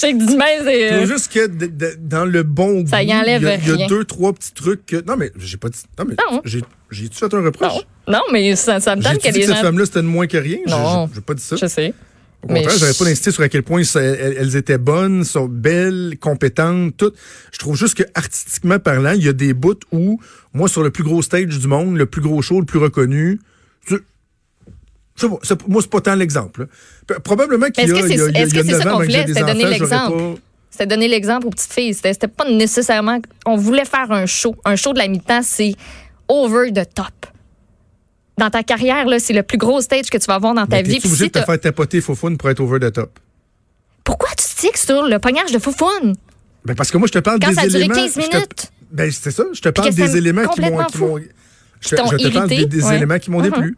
J'ai 0.00 0.14
mais 0.14 0.26
Je 0.58 0.64
c'est. 0.64 0.92
euh, 0.94 1.06
juste 1.06 1.30
que 1.32 1.46
de- 1.46 1.66
de- 1.66 1.96
dans 2.00 2.24
le 2.24 2.42
bon 2.42 2.84
Ça 2.86 3.02
y 3.02 3.06
goût, 3.06 3.12
enlève 3.12 3.42
il 3.42 3.46
y 3.48 3.50
a, 3.50 3.74
il 3.74 3.80
y 3.80 3.84
a 3.84 3.86
deux, 3.86 4.04
trois 4.04 4.32
petits 4.32 4.52
trucs 4.54 4.84
que. 4.86 4.96
Non, 5.06 5.16
mais 5.16 5.30
j'ai 5.38 5.58
pas 5.58 5.68
dit. 5.68 5.82
Non, 5.98 6.06
mais 6.08 6.14
Non. 6.32 6.40
j'ai 6.44 6.62
j'ai-tu 6.90 7.16
fait 7.18 7.32
un 7.34 7.42
reproche? 7.42 7.72
Non, 8.06 8.14
non, 8.14 8.20
mais 8.32 8.56
ça, 8.56 8.80
ça 8.80 8.96
me 8.96 9.02
donne 9.02 9.18
que 9.18 9.28
dit 9.30 9.38
les 9.38 9.46
que 9.46 9.52
cette 9.52 9.62
femme-là, 9.62 9.86
c'était 9.86 10.02
moins 10.02 10.26
que 10.26 10.38
rien? 10.38 10.58
Non. 10.66 11.08
J'ai 11.14 11.20
pas 11.20 11.34
dit 11.34 11.42
ça. 11.42 11.56
Je 11.56 11.66
sais. 11.66 11.92
Au 12.42 12.46
contraire, 12.46 12.78
j'avais 12.78 12.94
pas 12.94 13.04
insisté 13.04 13.32
sur 13.32 13.42
à 13.42 13.48
quel 13.48 13.64
point 13.64 13.82
ça- 13.82 14.00
elles, 14.00 14.54
étaient 14.54 14.78
bonnes, 14.78 15.24
sont 15.24 15.46
belles, 15.46 16.16
compétentes, 16.20 16.96
toutes. 16.96 17.16
Je 17.50 17.58
trouve 17.58 17.76
juste 17.76 17.96
que 17.96 18.04
artistiquement 18.14 18.78
parlant, 18.78 19.10
il 19.12 19.24
y 19.24 19.28
a 19.28 19.32
des 19.32 19.54
bouts 19.54 19.74
où, 19.90 20.20
moi, 20.54 20.68
sur 20.68 20.84
le 20.84 20.90
plus 20.90 21.02
gros 21.02 21.20
stage 21.20 21.58
du 21.58 21.66
monde, 21.66 21.96
le 21.96 22.06
plus 22.06 22.20
gros 22.22 22.40
show, 22.40 22.60
le 22.60 22.66
plus 22.66 22.78
reconnu, 22.78 23.40
moi, 25.66 25.80
c'est 25.82 25.90
pas 25.90 26.00
tant 26.00 26.14
l'exemple. 26.14 26.68
Probablement 27.24 27.66
qu'il 27.70 27.88
y 27.88 27.92
a, 27.92 27.96
est-ce 27.96 28.54
que 28.54 28.62
c'est 28.62 28.70
ça 28.70 28.84
9 28.84 28.86
ans, 28.86 28.90
qu'on 28.98 29.02
voulait? 29.02 29.24
C'était 29.26 29.40
donner 29.40 29.66
l'exemple. 29.66 30.40
C'était 30.70 30.86
donner 30.86 31.08
l'exemple 31.08 31.46
aux 31.48 31.50
petites 31.50 31.72
filles. 31.72 31.94
C'était 31.94 32.28
pas 32.28 32.48
nécessairement. 32.48 33.18
On 33.46 33.56
voulait 33.56 33.84
faire 33.84 34.12
un 34.12 34.26
show. 34.26 34.54
Un 34.64 34.76
show 34.76 34.92
de 34.92 34.98
la 34.98 35.08
mi-temps, 35.08 35.42
c'est 35.42 35.74
over 36.28 36.70
the 36.72 36.86
top. 36.94 37.26
Dans 38.36 38.50
ta 38.50 38.62
carrière, 38.62 39.06
là, 39.06 39.18
c'est 39.18 39.32
le 39.32 39.42
plus 39.42 39.58
gros 39.58 39.80
stage 39.80 40.10
que 40.10 40.18
tu 40.18 40.26
vas 40.26 40.34
avoir 40.34 40.54
dans 40.54 40.66
ta 40.66 40.76
Mais 40.76 40.82
vie. 40.82 40.88
t'es-tu 40.94 41.00
Puis 41.00 41.08
obligé 41.08 41.24
si 41.24 41.30
de 41.30 41.38
te 41.40 41.44
faire 41.44 41.60
tapoter 41.60 42.00
faufoune 42.00 42.36
pour 42.36 42.48
être 42.50 42.60
over 42.60 42.78
the 42.78 42.92
top? 42.92 43.18
Pourquoi 44.04 44.28
tu 44.38 44.44
sticks 44.44 44.76
sur 44.78 45.02
le 45.06 45.18
pognage 45.18 45.50
de 45.52 45.58
foufoune? 45.58 46.14
Ben 46.64 46.74
parce 46.76 46.90
que 46.90 46.98
moi, 46.98 47.08
je 47.08 47.12
te 47.12 47.18
parle 47.18 47.40
Quand 47.40 47.48
des 47.48 47.54
ça 47.54 47.62
a 47.62 47.66
duré 47.66 47.78
éléments. 47.80 47.94
15 47.94 48.14
je 48.14 48.20
te- 48.28 48.34
minutes. 48.36 48.70
Ben, 48.92 49.10
c'est 49.10 49.30
ça. 49.32 49.44
Je 49.52 49.60
te 49.60 49.68
parle 49.70 49.92
des 49.92 50.16
éléments 50.16 50.42
qui 50.48 50.60
m'ont. 50.60 50.66
complètement 50.68 50.84
qui 50.86 50.98
m'ont- 50.98 51.16
fou. 51.18 51.24
Je, 51.80 51.94
t'ont 51.96 52.06
je 52.10 52.16
te 52.16 52.28
parle 52.32 52.48
des, 52.48 52.54
irrité, 52.56 52.66
des 52.76 52.84
ouais. 52.84 52.96
éléments 52.96 53.18
qui 53.18 53.30
m'ont 53.30 53.40
déplu. 53.42 53.76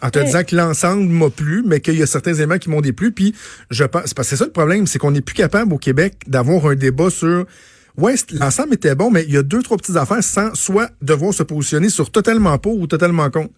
En 0.00 0.10
te 0.10 0.18
Ouais. 0.20 0.24
disant 0.26 0.44
que 0.44 0.54
l'ensemble 0.54 1.08
m'a 1.08 1.28
plu, 1.28 1.64
mais 1.66 1.80
qu'il 1.80 1.96
y 1.98 2.02
a 2.02 2.06
certains 2.06 2.32
éléments 2.34 2.58
qui 2.58 2.70
m'ont 2.70 2.80
déplu. 2.80 3.10
Puis, 3.10 3.34
je 3.70 3.82
pense. 3.84 4.02
C'est 4.06 4.14
parce 4.16 4.28
que 4.28 4.36
c'est 4.36 4.36
ça 4.36 4.44
le 4.44 4.52
problème, 4.52 4.86
c'est 4.86 4.98
qu'on 5.00 5.10
n'est 5.10 5.20
plus 5.22 5.34
capable 5.34 5.72
au 5.72 5.78
Québec 5.78 6.14
d'avoir 6.26 6.66
un 6.66 6.74
débat 6.76 7.10
sur. 7.10 7.46
Ouais, 7.98 8.14
l'ensemble 8.30 8.74
était 8.74 8.94
bon, 8.94 9.10
mais 9.10 9.24
il 9.24 9.34
y 9.34 9.36
a 9.36 9.42
deux, 9.42 9.60
trois 9.60 9.76
petites 9.76 9.96
affaires 9.96 10.22
sans 10.22 10.54
soit 10.54 10.90
devoir 11.02 11.34
se 11.34 11.42
positionner 11.42 11.90
sur 11.90 12.10
totalement 12.10 12.56
pour 12.56 12.78
ou 12.78 12.86
totalement 12.86 13.28
contre. 13.28 13.50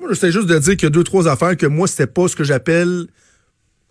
Moi, 0.00 0.08
j'essaie 0.10 0.32
juste 0.32 0.48
de 0.48 0.58
dire 0.58 0.74
qu'il 0.76 0.84
y 0.84 0.86
a 0.86 0.90
deux, 0.90 1.04
trois 1.04 1.28
affaires 1.28 1.56
que 1.56 1.66
moi, 1.66 1.86
c'était 1.86 2.06
pas 2.06 2.28
ce 2.28 2.34
que 2.34 2.44
j'appelle 2.44 3.06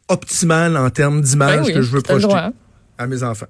optimal 0.07 0.75
en 0.75 0.89
termes 0.89 1.21
d'image 1.21 1.59
Ben 1.59 1.65
oui, 1.65 1.73
que 1.73 1.81
je 1.83 1.91
veux 1.91 2.01
projeter 2.01 2.49
à 2.97 3.07
mes 3.07 3.21
enfants. 3.21 3.45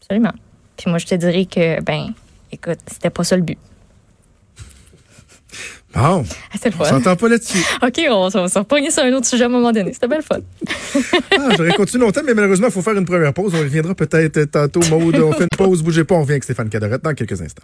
Absolument. 0.00 0.32
Puis 0.78 0.88
moi, 0.88 0.98
je 0.98 1.06
te 1.06 1.14
dirais 1.14 1.44
que, 1.44 1.82
ben, 1.82 2.14
écoute, 2.50 2.78
c'était 2.90 3.10
pas 3.10 3.22
ça 3.22 3.36
le 3.36 3.42
but. 3.42 3.58
Bon, 5.92 6.00
Ah, 6.02 6.22
C'était 6.54 6.70
le 6.70 6.74
on 6.76 6.84
fun. 6.84 6.90
s'entend 6.90 7.16
pas 7.16 7.28
là-dessus. 7.28 7.58
OK, 7.82 8.00
on, 8.10 8.28
va 8.28 8.48
se 8.48 8.58
repogner 8.58 8.90
sur 8.90 9.02
un 9.02 9.12
autre 9.12 9.26
sujet 9.26 9.42
à 9.44 9.46
un 9.46 9.50
moment 9.50 9.72
donné. 9.72 9.92
C'était 9.92 10.08
belle 10.08 10.22
fun. 10.22 10.38
Ah, 11.38 11.48
J'aurais 11.56 11.72
continué 11.74 12.04
longtemps, 12.04 12.20
mais 12.24 12.34
malheureusement, 12.34 12.68
il 12.68 12.72
faut 12.72 12.82
faire 12.82 12.96
une 12.96 13.04
première 13.04 13.32
pause. 13.32 13.54
On 13.54 13.58
reviendra 13.58 13.94
peut-être 13.94 14.44
tantôt. 14.44 14.80
Maude, 14.90 15.16
on 15.16 15.32
fait 15.32 15.44
une 15.50 15.56
pause, 15.66 15.82
bougez 15.82 16.04
pas, 16.04 16.14
on 16.16 16.20
revient 16.20 16.32
avec 16.32 16.44
Stéphane 16.44 16.68
Cadorette 16.68 17.02
dans 17.02 17.14
quelques 17.14 17.40
instants. 17.40 17.62